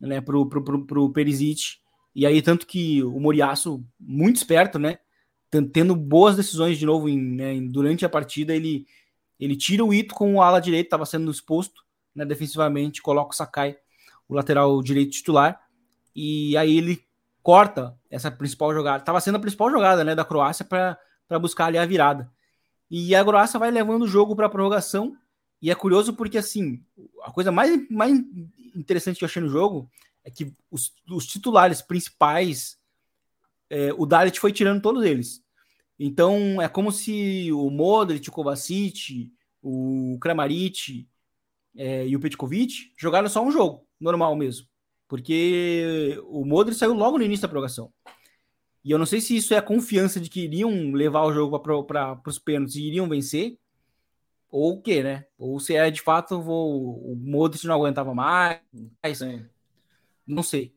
[0.00, 1.78] né, pro, pro, pro, pro Perisic.
[2.14, 4.98] E aí, tanto que o Moriaço, muito esperto, né,
[5.72, 8.86] tendo boas decisões de novo em, né, durante a partida, ele,
[9.38, 11.82] ele tira o Ito com o ala direito, estava sendo exposto
[12.14, 13.76] né, defensivamente, coloca o Sakai,
[14.28, 15.60] o lateral direito titular,
[16.14, 17.04] e aí ele
[17.42, 18.98] corta essa principal jogada.
[18.98, 22.30] Estava sendo a principal jogada né, da Croácia para buscar ali a virada.
[22.90, 25.16] E a Croácia vai levando o jogo para a prorrogação,
[25.60, 26.84] e é curioso porque, assim,
[27.22, 28.18] a coisa mais, mais
[28.74, 29.88] interessante que eu achei no jogo
[30.24, 32.78] é que os, os titulares principais,
[33.70, 35.42] é, o Dalit foi tirando todos eles.
[35.98, 39.32] Então é como se o Modric, o Kovacic,
[39.62, 41.08] o Kramaric
[41.76, 44.66] é, e o Petkovic jogaram só um jogo, normal mesmo.
[45.08, 47.92] Porque o Modric saiu logo no início da prorrogação.
[48.84, 51.58] E eu não sei se isso é a confiança de que iriam levar o jogo
[51.60, 53.58] para os pênaltis e iriam vencer,
[54.50, 55.24] ou o quê, né?
[55.38, 58.60] Ou se é de fato vou, o Modric não aguentava mais.
[59.14, 59.46] Sim.
[60.26, 60.74] Não sei.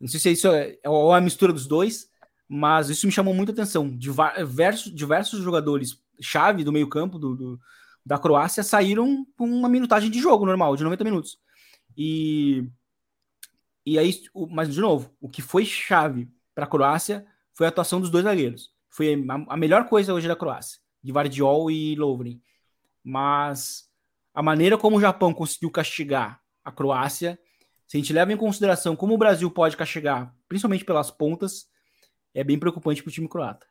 [0.00, 2.10] Não sei se isso é, é ou a mistura dos dois,
[2.48, 3.88] mas isso me chamou muita atenção.
[3.96, 7.60] Diversos, diversos jogadores chave do meio-campo do, do,
[8.04, 11.38] da Croácia saíram com uma minutagem de jogo normal, de 90 minutos.
[11.96, 12.64] E,
[13.84, 14.14] e aí,
[14.50, 18.24] mas de novo, o que foi chave para a Croácia foi a atuação dos dois
[18.24, 18.70] zagueiros.
[18.88, 22.40] Foi a, a melhor coisa hoje da Croácia, de Vardiol e Lovren.
[23.02, 23.88] Mas
[24.34, 27.38] a maneira como o Japão conseguiu castigar a Croácia,
[27.86, 31.66] se a gente leva em consideração como o Brasil pode castigar, principalmente pelas pontas,
[32.32, 33.66] é bem preocupante para o time croata.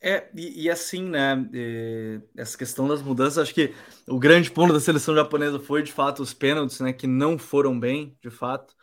[0.00, 3.74] É, e, e assim, né, e, essa questão das mudanças, acho que
[4.06, 7.78] o grande ponto da seleção japonesa foi, de fato, os pênaltis, né, que não foram
[7.78, 8.74] bem, de fato,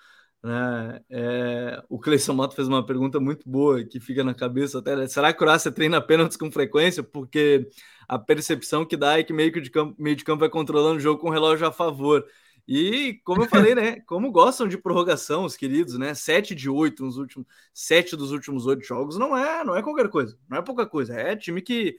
[0.43, 4.95] né, é, o Cleison Moto fez uma pergunta muito boa, que fica na cabeça até,
[4.95, 7.03] né, será que a Croácia treina pênaltis com frequência?
[7.03, 7.69] Porque
[8.07, 10.97] a percepção que dá é que meio, que de campo, meio de campo vai controlando
[10.97, 12.25] o jogo com o relógio a favor,
[12.67, 13.99] e como eu falei, né?
[14.01, 16.13] Como gostam de prorrogação, os queridos, né?
[16.13, 20.09] Sete de oito nos últimos, sete dos últimos oito jogos não é, não é qualquer
[20.09, 21.13] coisa, não é pouca coisa.
[21.15, 21.97] É time que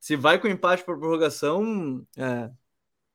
[0.00, 2.50] se vai com empate para prorrogação, é,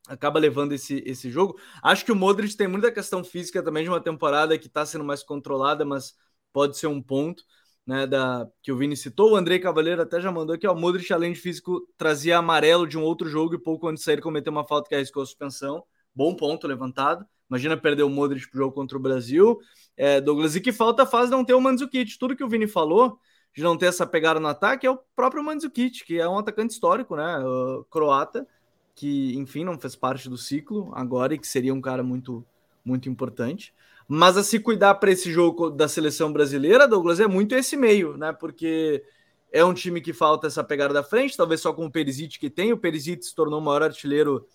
[0.07, 1.59] acaba levando esse, esse jogo.
[1.83, 5.03] Acho que o Modric tem muita questão física também de uma temporada que está sendo
[5.03, 6.15] mais controlada, mas
[6.53, 7.43] pode ser um ponto.
[7.85, 10.75] Né, da, que o Vini citou, o Andrei Cavaleiro até já mandou aqui, ó, o
[10.77, 14.19] Modric, além de físico, trazia amarelo de um outro jogo e pouco antes de sair
[14.19, 15.85] cometeu uma falta que arriscou a suspensão.
[16.17, 17.23] Bom ponto levantado.
[17.47, 19.59] Imagina perder o Modric pro jogo contra o Brasil.
[19.95, 22.17] É, Douglas, e que falta faz não ter o Mandzukic.
[22.17, 23.19] Tudo que o Vini falou
[23.55, 26.73] de não ter essa pegada no ataque é o próprio Mandzukic, que é um atacante
[26.73, 27.37] histórico, né?
[27.37, 28.47] Uh, croata,
[28.95, 32.43] que, enfim, não fez parte do ciclo agora e que seria um cara muito,
[32.83, 33.71] muito importante.
[34.07, 38.17] Mas a se cuidar para esse jogo da seleção brasileira, Douglas, é muito esse meio,
[38.17, 38.33] né?
[38.33, 39.03] Porque
[39.51, 42.49] é um time que falta essa pegada da frente, talvez só com o Perisic que
[42.49, 42.73] tem.
[42.73, 44.47] O Perisic se tornou o maior artilheiro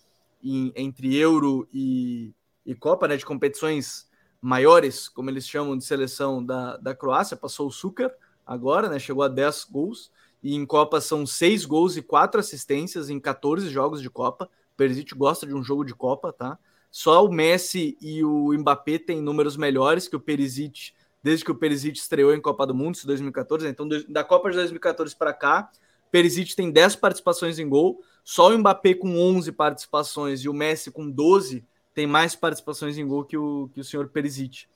[0.43, 2.33] em, entre Euro e,
[2.65, 4.07] e Copa, né, de competições
[4.41, 8.11] maiores, como eles chamam de seleção da, da Croácia, passou o Sucar
[8.45, 13.09] agora, né, chegou a 10 gols, e em Copa são 6 gols e 4 assistências
[13.09, 14.49] em 14 jogos de Copa.
[14.75, 16.59] Perisic gosta de um jogo de Copa, tá?
[16.91, 20.91] Só o Messi e o Mbappé têm números melhores que o Perisic,
[21.23, 23.67] desde que o Perisic estreou em Copa do Mundo, em 2014.
[23.67, 25.71] Então, da Copa de 2014 para cá,
[26.13, 30.91] Perisic tem 10 participações em gol, só o Mbappé com 11 participações e o Messi
[30.91, 34.67] com 12 tem mais participações em gol que o, que o senhor Perisic.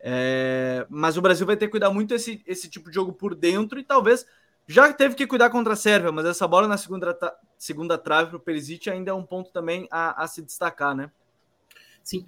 [0.00, 3.34] É, mas o Brasil vai ter que cuidar muito esse, esse tipo de jogo por
[3.34, 4.26] dentro e talvez
[4.66, 7.14] já teve que cuidar contra a Sérvia, mas essa bola na segunda,
[7.58, 11.10] segunda trave para o Perisic ainda é um ponto também a, a se destacar, né?
[12.02, 12.24] Sim,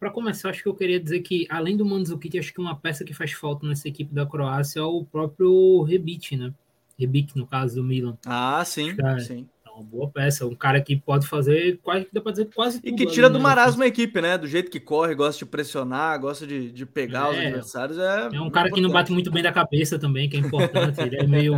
[0.00, 3.04] para começar, acho que eu queria dizer que além do Mandzukic, acho que uma peça
[3.04, 6.52] que faz falta nessa equipe da Croácia é o próprio Rebic, né?
[7.00, 8.16] Rebic, no caso do Milan.
[8.26, 9.48] Ah, sim, é, sim.
[9.66, 12.88] É uma boa peça, um cara que pode fazer quase, dá pra dizer quase tudo.
[12.88, 13.42] E que tira ali, do né?
[13.44, 14.36] marasmo a equipe, né?
[14.36, 17.98] Do jeito que corre, gosta de pressionar, gosta de, de pegar é, os adversários.
[17.98, 18.72] É, é um cara importante.
[18.74, 21.00] que não bate muito bem da cabeça também, que é importante.
[21.00, 21.54] ele é meio,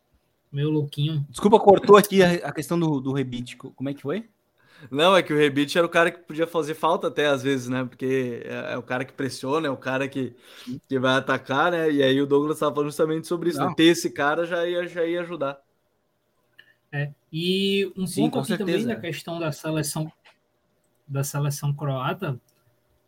[0.50, 1.26] meio louquinho.
[1.28, 3.56] Desculpa, cortou aqui a, a questão do, do Rebite.
[3.56, 4.24] Como é que foi?
[4.90, 7.68] Não, é que o Rebite era o cara que podia fazer falta até às vezes,
[7.68, 7.84] né?
[7.84, 10.34] Porque é, é, o cara que pressiona, é o cara que,
[10.88, 11.90] que vai atacar, né?
[11.90, 13.58] E aí o Douglas estava falando justamente sobre isso.
[13.58, 13.74] Né?
[13.76, 15.60] Ter esse cara já ia, já ia ajudar.
[16.92, 20.10] É, e um Sim, ponto aqui também da questão da seleção
[21.06, 22.38] da seleção croata,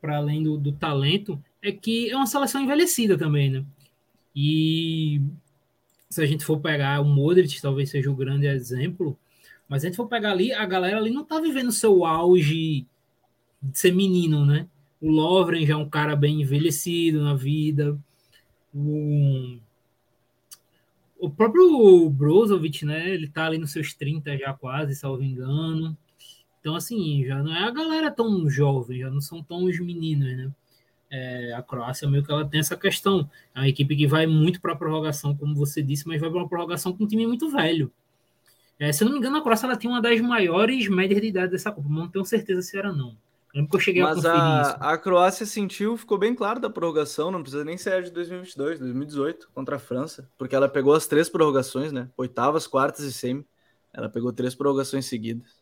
[0.00, 3.64] para além do, do talento, é que é uma seleção envelhecida também, né?
[4.34, 5.20] E
[6.08, 9.18] se a gente for pegar o Modric, talvez seja o grande exemplo,
[9.70, 12.84] mas a gente for pegar ali, a galera ali não tá vivendo seu auge
[13.62, 14.66] de ser menino, né?
[15.00, 17.96] O Lovren já é um cara bem envelhecido na vida.
[18.74, 19.58] O,
[21.20, 23.10] o próprio Brozovic, né?
[23.10, 25.96] Ele tá ali nos seus 30 já quase, salvo engano.
[26.60, 30.36] Então, assim, já não é a galera tão jovem, já não são tão os meninos,
[30.36, 30.52] né?
[31.12, 33.30] É, a Croácia meio que ela tem essa questão.
[33.54, 36.40] É uma equipe que vai muito para a prorrogação, como você disse, mas vai para
[36.40, 37.92] uma prorrogação com um time muito velho.
[38.80, 41.26] É, se eu não me engano, a Croácia ela tem uma das maiores médias de
[41.26, 41.86] idade dessa Copa.
[41.86, 43.14] Não tenho certeza se era, não.
[43.54, 44.76] lembro que eu cheguei Mas a conferir a, isso.
[44.80, 49.50] a Croácia sentiu, ficou bem claro da prorrogação, não precisa nem ser de 2022, 2018,
[49.54, 52.08] contra a França, porque ela pegou as três prorrogações, né?
[52.16, 53.46] Oitavas, quartas e semi.
[53.92, 55.60] Ela pegou três prorrogações seguidas.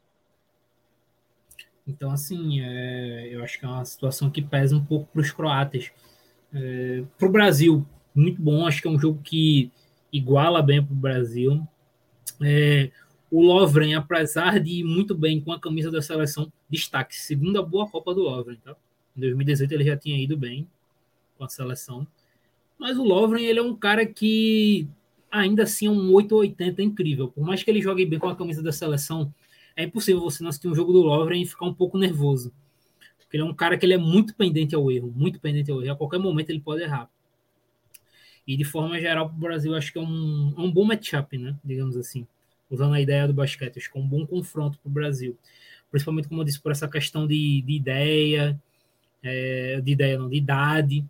[1.89, 5.33] Então, assim, é, eu acho que é uma situação que pesa um pouco para os
[5.33, 5.91] croatas.
[6.55, 8.65] É, para o Brasil, muito bom.
[8.65, 9.73] Acho que é um jogo que
[10.13, 11.67] iguala bem para o Brasil.
[12.43, 12.91] É,
[13.31, 17.89] o Lovren, apesar de ir muito bem com a camisa da seleção, destaque, segunda boa
[17.89, 18.75] Copa do Lovren, tá?
[19.17, 20.67] Em 2018 ele já tinha ido bem
[21.37, 22.07] com a seleção.
[22.79, 24.89] Mas o Lovren, ele é um cara que
[25.31, 27.29] ainda assim é um 880 incrível.
[27.29, 29.33] Por mais que ele jogue bem com a camisa da seleção,
[29.77, 32.53] é impossível você não assistir um jogo do Lovren e ficar um pouco nervoso.
[33.19, 35.83] Porque ele é um cara que ele é muito pendente ao erro, muito pendente ao
[35.83, 35.93] erro.
[35.93, 37.11] A qualquer momento ele pode errar.
[38.47, 41.37] E de forma geral, para o Brasil, acho que é um, é um bom matchup,
[41.37, 41.55] né?
[41.63, 42.27] Digamos assim
[42.71, 43.79] usando a ideia do basquete.
[43.79, 45.37] Acho que é um bom confronto para o Brasil.
[45.91, 48.61] Principalmente, como eu disse, por essa questão de, de ideia,
[49.23, 51.05] é, de ideia não, de idade.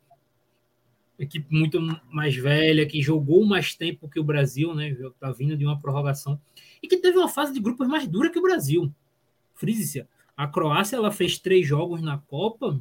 [1.19, 1.81] Equipe muito
[2.11, 4.91] mais velha, que jogou mais tempo que o Brasil, né?
[4.91, 6.41] Está vindo de uma prorrogação.
[6.81, 8.93] E que teve uma fase de grupos mais dura que o Brasil.
[9.55, 10.07] Frise-se.
[10.37, 12.79] A Croácia ela fez três jogos na Copa,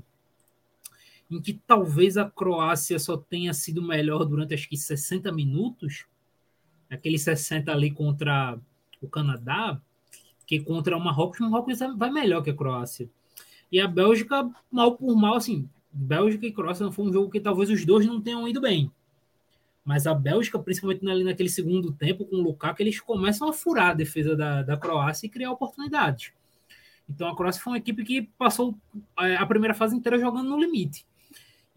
[1.30, 6.06] em que talvez a Croácia só tenha sido melhor durante acho que 60 minutos
[6.90, 8.58] aquele 60 ali contra
[9.02, 9.80] o Canadá,
[10.46, 13.10] que contra o Marrocos, o Marrocos vai melhor que a Croácia.
[13.72, 17.40] E a Bélgica, mal por mal, assim, Bélgica e Croácia não foi um jogo que
[17.40, 18.92] talvez os dois não tenham ido bem.
[19.84, 23.92] Mas a Bélgica, principalmente ali naquele segundo tempo, com o Lukaku, eles começam a furar
[23.92, 26.32] a defesa da, da Croácia e criar oportunidades.
[27.10, 28.78] Então a Croácia foi uma equipe que passou
[29.20, 31.06] é, a primeira fase inteira jogando no limite.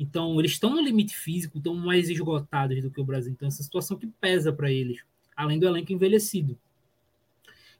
[0.00, 3.30] Então, eles estão no limite físico, estão mais esgotados do que o Brasil.
[3.30, 5.02] Então, essa situação que pesa para eles,
[5.36, 6.58] além do elenco envelhecido.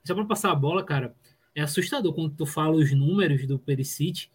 [0.03, 1.15] Só para passar a bola, cara,
[1.55, 4.29] é assustador quando tu fala os números do Perisic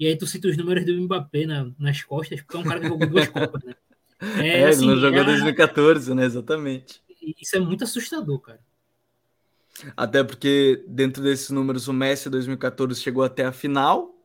[0.00, 2.80] e aí tu cita os números do Mbappé na, nas costas, porque é um cara
[2.80, 3.74] que jogou duas Copas, né?
[4.18, 5.24] É, é assim, ele não jogou é...
[5.24, 6.24] 2014, né?
[6.24, 7.02] Exatamente.
[7.38, 8.60] Isso é muito assustador, cara.
[9.94, 14.18] Até porque dentro desses números o Messi 2014 chegou até a final,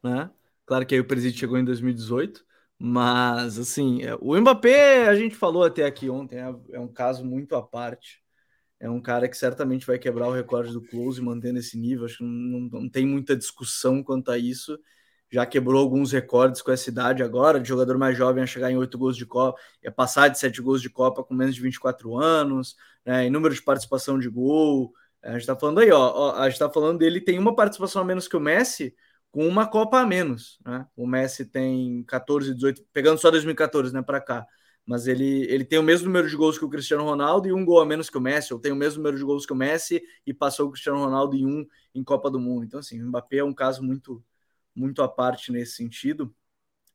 [0.00, 0.30] né?
[0.64, 2.44] Claro que aí o Perisic chegou em 2018,
[2.84, 7.24] mas, assim, é, o Mbappé, a gente falou até aqui ontem, é, é um caso
[7.24, 8.20] muito à parte.
[8.80, 12.06] É um cara que certamente vai quebrar o recorde do Close mantendo esse nível.
[12.06, 14.76] Acho que não, não, tem muita discussão quanto a isso.
[15.30, 18.76] Já quebrou alguns recordes com essa idade agora, de jogador mais jovem a chegar em
[18.76, 22.18] oito gols de Copa, é passar de sete gols de Copa com menos de 24
[22.18, 22.76] anos,
[23.06, 24.92] né, em número de participação de gol.
[25.22, 28.02] A gente tá falando aí, ó, ó a gente tá falando dele tem uma participação
[28.02, 28.92] a menos que o Messi,
[29.32, 30.60] com uma Copa a menos.
[30.64, 30.86] Né?
[30.94, 34.46] O Messi tem 14, 18, pegando só 2014 né, para cá.
[34.84, 37.64] Mas ele, ele tem o mesmo número de gols que o Cristiano Ronaldo e um
[37.64, 39.56] gol a menos que o Messi, ou tem o mesmo número de gols que o
[39.56, 42.64] Messi e passou o Cristiano Ronaldo em um em Copa do Mundo.
[42.64, 44.22] Então, assim, o Mbappé é um caso muito,
[44.74, 46.34] muito à parte nesse sentido.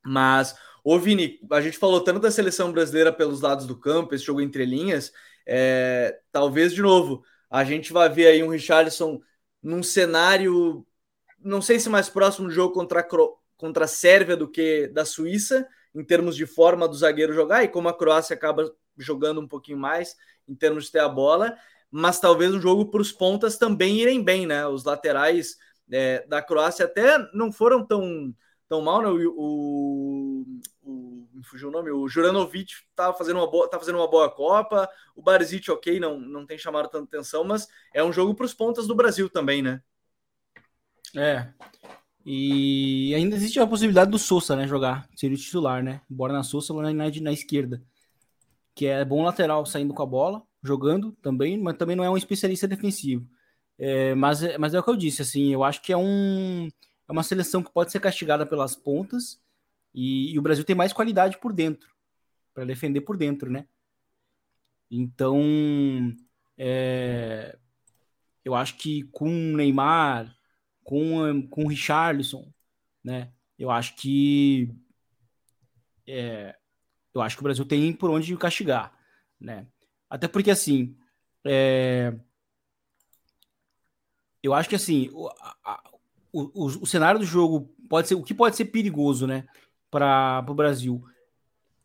[0.06, 4.24] Mas, ô Vini, a gente falou tanto da seleção brasileira pelos lados do campo, esse
[4.24, 5.12] jogo entre linhas,
[5.46, 9.20] é, talvez, de novo, a gente vai ver aí um Richarlison
[9.62, 10.86] num cenário
[11.40, 13.08] não sei se mais próximo do jogo contra a,
[13.58, 17.68] contra a Sérvia do que da Suíça, em termos de forma do zagueiro jogar, e
[17.68, 20.16] como a Croácia acaba jogando um pouquinho mais
[20.48, 21.56] em termos de ter a bola,
[21.90, 24.66] mas talvez um jogo para os pontas também irem bem, né?
[24.68, 25.58] Os laterais
[25.92, 28.34] é, da Croácia até não foram tão,
[28.68, 29.08] tão mal, né?
[29.10, 30.46] O, o,
[30.84, 34.30] o me fugiu o nome, o Juranovic tá fazendo uma boa, tá fazendo uma boa
[34.30, 38.46] Copa, o Barisic, ok, não, não tem chamado tanta atenção, mas é um jogo para
[38.46, 39.82] os pontas do Brasil também, né?
[41.18, 41.48] É.
[42.24, 46.02] E ainda existe a possibilidade do Sousa, né, jogar, ser o titular, né?
[46.10, 47.82] Bora na Sousa na, na, na esquerda.
[48.76, 52.18] Que é bom lateral saindo com a bola, jogando também, mas também não é um
[52.18, 53.28] especialista defensivo.
[53.80, 56.68] É, mas, mas é o que eu disse, assim, eu acho que é, um,
[57.08, 59.40] é uma seleção que pode ser castigada pelas pontas
[59.94, 61.90] e, e o Brasil tem mais qualidade por dentro,
[62.54, 63.66] para defender por dentro, né?
[64.92, 66.16] Então,
[66.58, 67.58] é,
[68.44, 70.37] eu acho que com Neymar,
[70.88, 72.50] com, com o Richarlison,
[73.04, 73.34] né?
[73.60, 74.74] Eu acho que
[76.08, 76.56] é,
[77.14, 78.98] eu acho que o Brasil tem por onde castigar,
[79.38, 79.68] né?
[80.10, 80.96] Até porque assim,
[81.46, 82.18] é,
[84.42, 85.28] eu acho que assim, o,
[85.62, 85.92] a,
[86.32, 89.46] o, o, cenário do jogo pode ser o que pode ser perigoso, né,
[89.92, 91.04] para o Brasil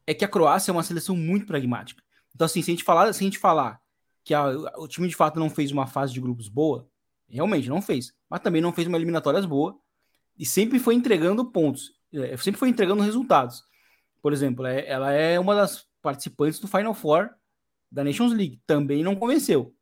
[0.06, 2.00] é que a Croácia é uma seleção muito pragmática.
[2.32, 3.80] Então assim, se a gente falar, se a gente falar
[4.22, 4.48] que a,
[4.78, 6.88] o time de fato não fez uma fase de grupos boa,
[7.36, 9.78] realmente não fez, mas também não fez uma eliminatórias boa
[10.38, 13.62] e sempre foi entregando pontos, é, sempre foi entregando resultados.
[14.20, 17.30] Por exemplo, é, ela é uma das participantes do Final Four
[17.90, 19.74] da Nations League, também não convenceu,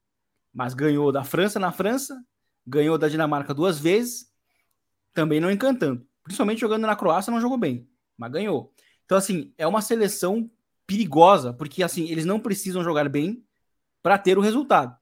[0.53, 2.21] mas ganhou da França na França,
[2.67, 4.31] ganhou da Dinamarca duas vezes,
[5.13, 6.07] também não encantando.
[6.23, 8.73] Principalmente jogando na Croácia, não jogou bem, mas ganhou.
[9.05, 10.49] Então, assim, é uma seleção
[10.87, 13.45] perigosa, porque assim, eles não precisam jogar bem
[14.03, 14.97] para ter o resultado.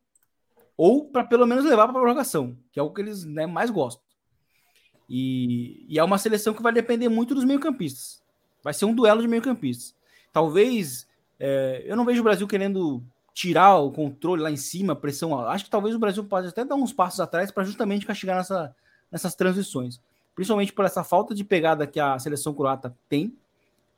[0.78, 3.68] Ou para pelo menos levar para a prorrogação, que é o que eles né, mais
[3.68, 4.02] gostam.
[5.10, 8.22] E, e, é uma seleção que vai depender muito dos meio-campistas.
[8.62, 9.94] Vai ser um duelo de meio-campistas.
[10.32, 11.08] Talvez.
[11.40, 13.02] É, eu não vejo o Brasil querendo
[13.32, 15.38] tirar o controle lá em cima, pressão.
[15.48, 18.74] Acho que talvez o Brasil pode até dar uns passos atrás para justamente castigar nessa,
[19.10, 20.00] nessas transições.
[20.34, 23.36] Principalmente por essa falta de pegada que a seleção croata tem,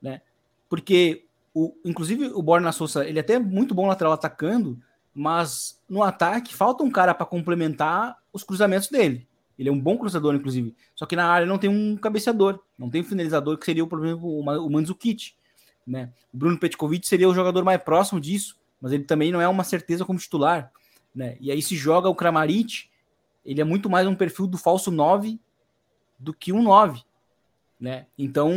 [0.00, 0.22] né?
[0.68, 4.80] Porque, o, inclusive, o Borna Souza, ele é até muito bom lateral atacando,
[5.14, 9.26] mas no ataque falta um cara para complementar os cruzamentos dele.
[9.58, 10.74] Ele é um bom cruzador, inclusive.
[10.94, 14.02] Só que na área não tem um cabeceador, não tem um finalizador, que seria, por
[14.04, 15.34] exemplo, o Mandzukic.
[15.86, 16.10] Né?
[16.32, 19.64] O Bruno Petkovic seria o jogador mais próximo disso, mas ele também não é uma
[19.64, 20.72] certeza como titular.
[21.14, 21.36] Né?
[21.40, 22.88] E aí se joga o Kramaric,
[23.44, 25.38] ele é muito mais um perfil do falso 9
[26.18, 27.02] do que um 9.
[27.78, 28.06] Né?
[28.16, 28.52] Então,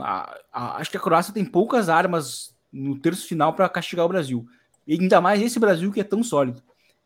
[0.00, 4.08] a, a, acho que a Croácia tem poucas armas no terço final para castigar o
[4.08, 4.46] Brasil.
[4.86, 6.62] E ainda mais esse Brasil que é tão sólido.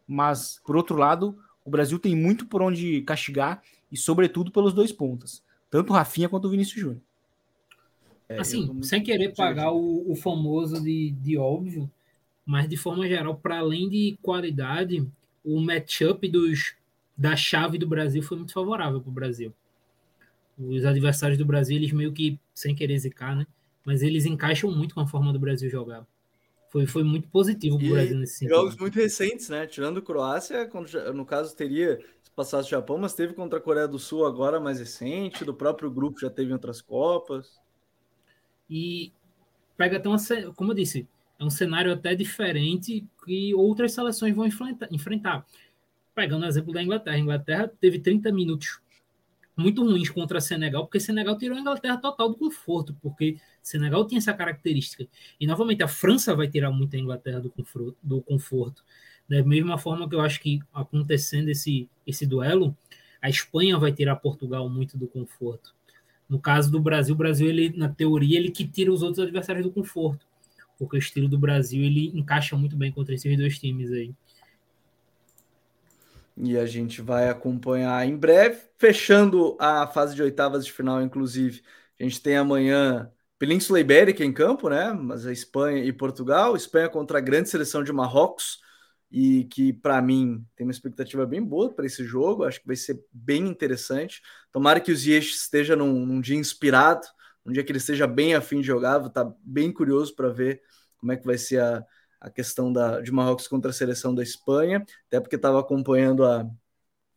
[0.07, 4.93] Mas, por outro lado, o Brasil tem muito por onde castigar e, sobretudo, pelos dois
[4.93, 7.03] pontas, tanto o Rafinha quanto o Vinícius Júnior.
[8.29, 11.91] É, assim, sem querer pagar o, o, famoso de, de óbvio,
[12.47, 15.05] mas de forma geral, para além de qualidade,
[15.45, 16.75] o matchup dos,
[17.17, 19.53] da chave do Brasil foi muito favorável para o Brasil.
[20.57, 23.47] Os adversários do Brasil, eles meio que, sem querer zicar, né?
[23.85, 26.07] Mas eles encaixam muito com a forma do Brasil jogar.
[26.71, 28.55] Foi, foi muito positivo para o Brasil nesse sentido.
[28.55, 29.67] Jogos muito recentes, né?
[29.67, 33.89] Tirando Croácia, quando, no caso teria se passasse o Japão, mas teve contra a Coreia
[33.89, 37.59] do Sul agora mais recente, do próprio grupo já teve outras Copas.
[38.69, 39.13] E
[39.77, 40.19] pega até uma,
[40.55, 41.09] como eu disse,
[41.41, 44.47] é um cenário até diferente que outras seleções vão
[44.93, 45.45] enfrentar.
[46.15, 48.81] Pegando o exemplo da Inglaterra, a Inglaterra teve 30 minutos
[49.61, 54.19] muito ruins contra Senegal, porque Senegal tirou a Inglaterra total do conforto, porque Senegal tem
[54.19, 55.07] essa característica.
[55.39, 57.97] E novamente a França vai tirar muito a Inglaterra do conforto.
[58.03, 58.83] Do conforto.
[59.29, 62.77] Da mesma forma que eu acho que acontecendo esse, esse duelo,
[63.23, 65.75] a Espanha vai tirar Portugal muito do conforto.
[66.29, 69.65] No caso do Brasil, o Brasil, ele, na teoria, ele que tira os outros adversários
[69.65, 70.27] do conforto.
[70.79, 74.15] Porque o estilo do Brasil ele encaixa muito bem contra esses dois times aí.
[76.37, 81.63] E a gente vai acompanhar em breve, fechando a fase de oitavas de final, inclusive.
[81.99, 84.93] A gente tem amanhã Península Ibérica em campo, né?
[84.93, 86.57] Mas a Espanha e Portugal.
[86.57, 88.61] Espanha contra a grande seleção de Marrocos,
[89.11, 92.45] e que para mim tem uma expectativa bem boa para esse jogo.
[92.45, 94.23] Acho que vai ser bem interessante.
[94.53, 97.07] Tomara que o Ziyech esteja num, num, dia inspirado,
[97.45, 98.99] um dia que ele esteja bem afim de jogar.
[98.99, 100.63] Vou estar tá bem curioso para ver
[100.97, 101.85] como é que vai ser a,
[102.21, 106.47] a questão da, de Marrocos contra a seleção da Espanha, até porque estava acompanhando a,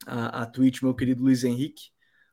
[0.06, 1.92] a, a Twitch, meu querido Luiz Henrique,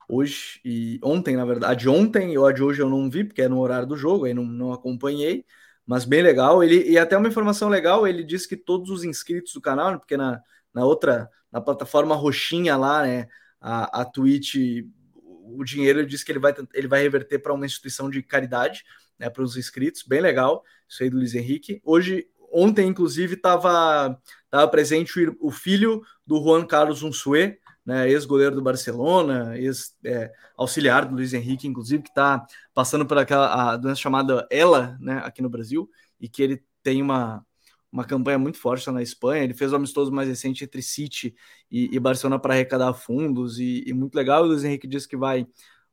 [0.09, 3.25] hoje e ontem, na verdade, a de ontem ou a de hoje eu não vi,
[3.25, 5.45] porque é no horário do jogo, aí não, não acompanhei,
[5.87, 6.63] mas bem legal.
[6.63, 10.17] Ele, e até uma informação legal, ele disse que todos os inscritos do canal, porque
[10.17, 10.41] na,
[10.73, 13.27] na outra, na plataforma roxinha lá, né,
[13.61, 17.67] a, a Twitch, o dinheiro ele disse que ele vai, ele vai reverter para uma
[17.67, 18.85] instituição de caridade,
[19.19, 21.81] né, para os inscritos, bem legal, isso aí do Luiz Henrique.
[21.85, 24.19] Hoje, ontem, inclusive, estava
[24.51, 31.15] tava presente o, filho do Juan Carlos Unsué, né, ex-goleiro do Barcelona, ex-auxiliar é, do
[31.15, 32.45] Luiz Henrique, inclusive, que está
[32.75, 35.89] passando por aquela doença chamada ELA, né, aqui no Brasil,
[36.21, 37.45] e que ele tem uma,
[37.91, 39.45] uma campanha muito forte na Espanha.
[39.45, 41.35] Ele fez o amistoso mais recente entre City
[41.71, 44.43] e, e Barcelona para arrecadar fundos, e, e, muito legal.
[44.43, 45.47] O Luiz Henrique disse que vai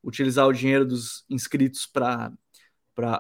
[0.04, 2.32] utilizar o dinheiro dos inscritos para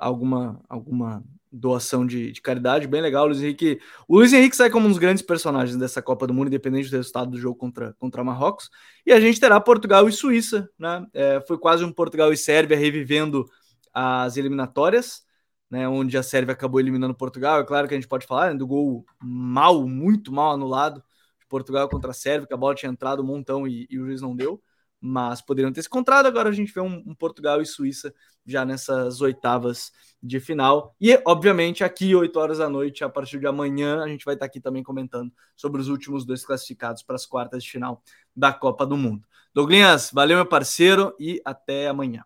[0.02, 1.24] alguma, alguma
[1.58, 3.26] doação de, de, caridade, bem legal.
[3.26, 6.34] O Luiz Henrique, o Luiz Henrique sai como um dos grandes personagens dessa Copa do
[6.34, 8.70] Mundo, independente do resultado do jogo contra, contra Marrocos.
[9.06, 11.06] E a gente terá Portugal e Suíça, né?
[11.14, 13.46] É, foi quase um Portugal e Sérvia revivendo
[13.94, 15.24] as eliminatórias,
[15.70, 15.88] né?
[15.88, 17.60] Onde a Sérvia acabou eliminando Portugal.
[17.60, 21.04] É claro que a gente pode falar né, do gol mal, muito mal anulado
[21.40, 24.06] de Portugal contra a Sérvia, que a bola tinha entrado um montão e, e o
[24.06, 24.62] juiz não deu.
[25.00, 26.26] Mas poderiam ter se encontrado.
[26.26, 28.14] Agora a gente vê um, um, Portugal e Suíça
[28.46, 29.92] já nessas oitavas
[30.22, 30.96] de final.
[31.00, 34.46] E, obviamente, aqui, 8 horas da noite, a partir de amanhã, a gente vai estar
[34.46, 38.02] aqui também comentando sobre os últimos dois classificados para as quartas de final
[38.36, 39.28] da Copa do Mundo.
[39.54, 42.24] Douglas, valeu, meu parceiro, e até amanhã.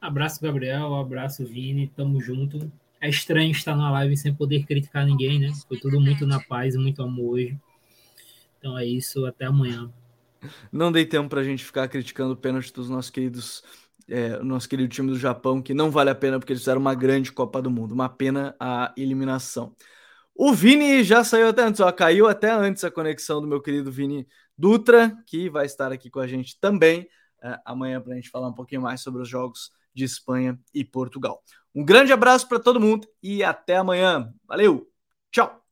[0.00, 0.94] Abraço, Gabriel.
[0.94, 1.88] Abraço, Vini.
[1.88, 2.70] Tamo junto.
[3.00, 5.52] É estranho estar na live sem poder criticar ninguém, né?
[5.66, 7.58] Foi tudo muito na paz, muito amor hoje.
[8.58, 9.24] Então é isso.
[9.26, 9.90] Até amanhã.
[10.72, 13.62] Não dei tempo para a gente ficar criticando o pênalti dos nossos queridos,
[14.08, 16.94] é, nosso querido time do Japão, que não vale a pena porque eles fizeram uma
[16.94, 17.92] grande Copa do Mundo.
[17.92, 19.74] Uma pena a eliminação.
[20.34, 23.90] O Vini já saiu até antes, ó, caiu até antes a conexão do meu querido
[23.90, 24.26] Vini
[24.56, 27.08] Dutra, que vai estar aqui com a gente também
[27.42, 30.84] é, amanhã para a gente falar um pouquinho mais sobre os jogos de Espanha e
[30.84, 31.42] Portugal.
[31.74, 34.32] Um grande abraço para todo mundo e até amanhã.
[34.46, 34.88] Valeu,
[35.30, 35.67] tchau!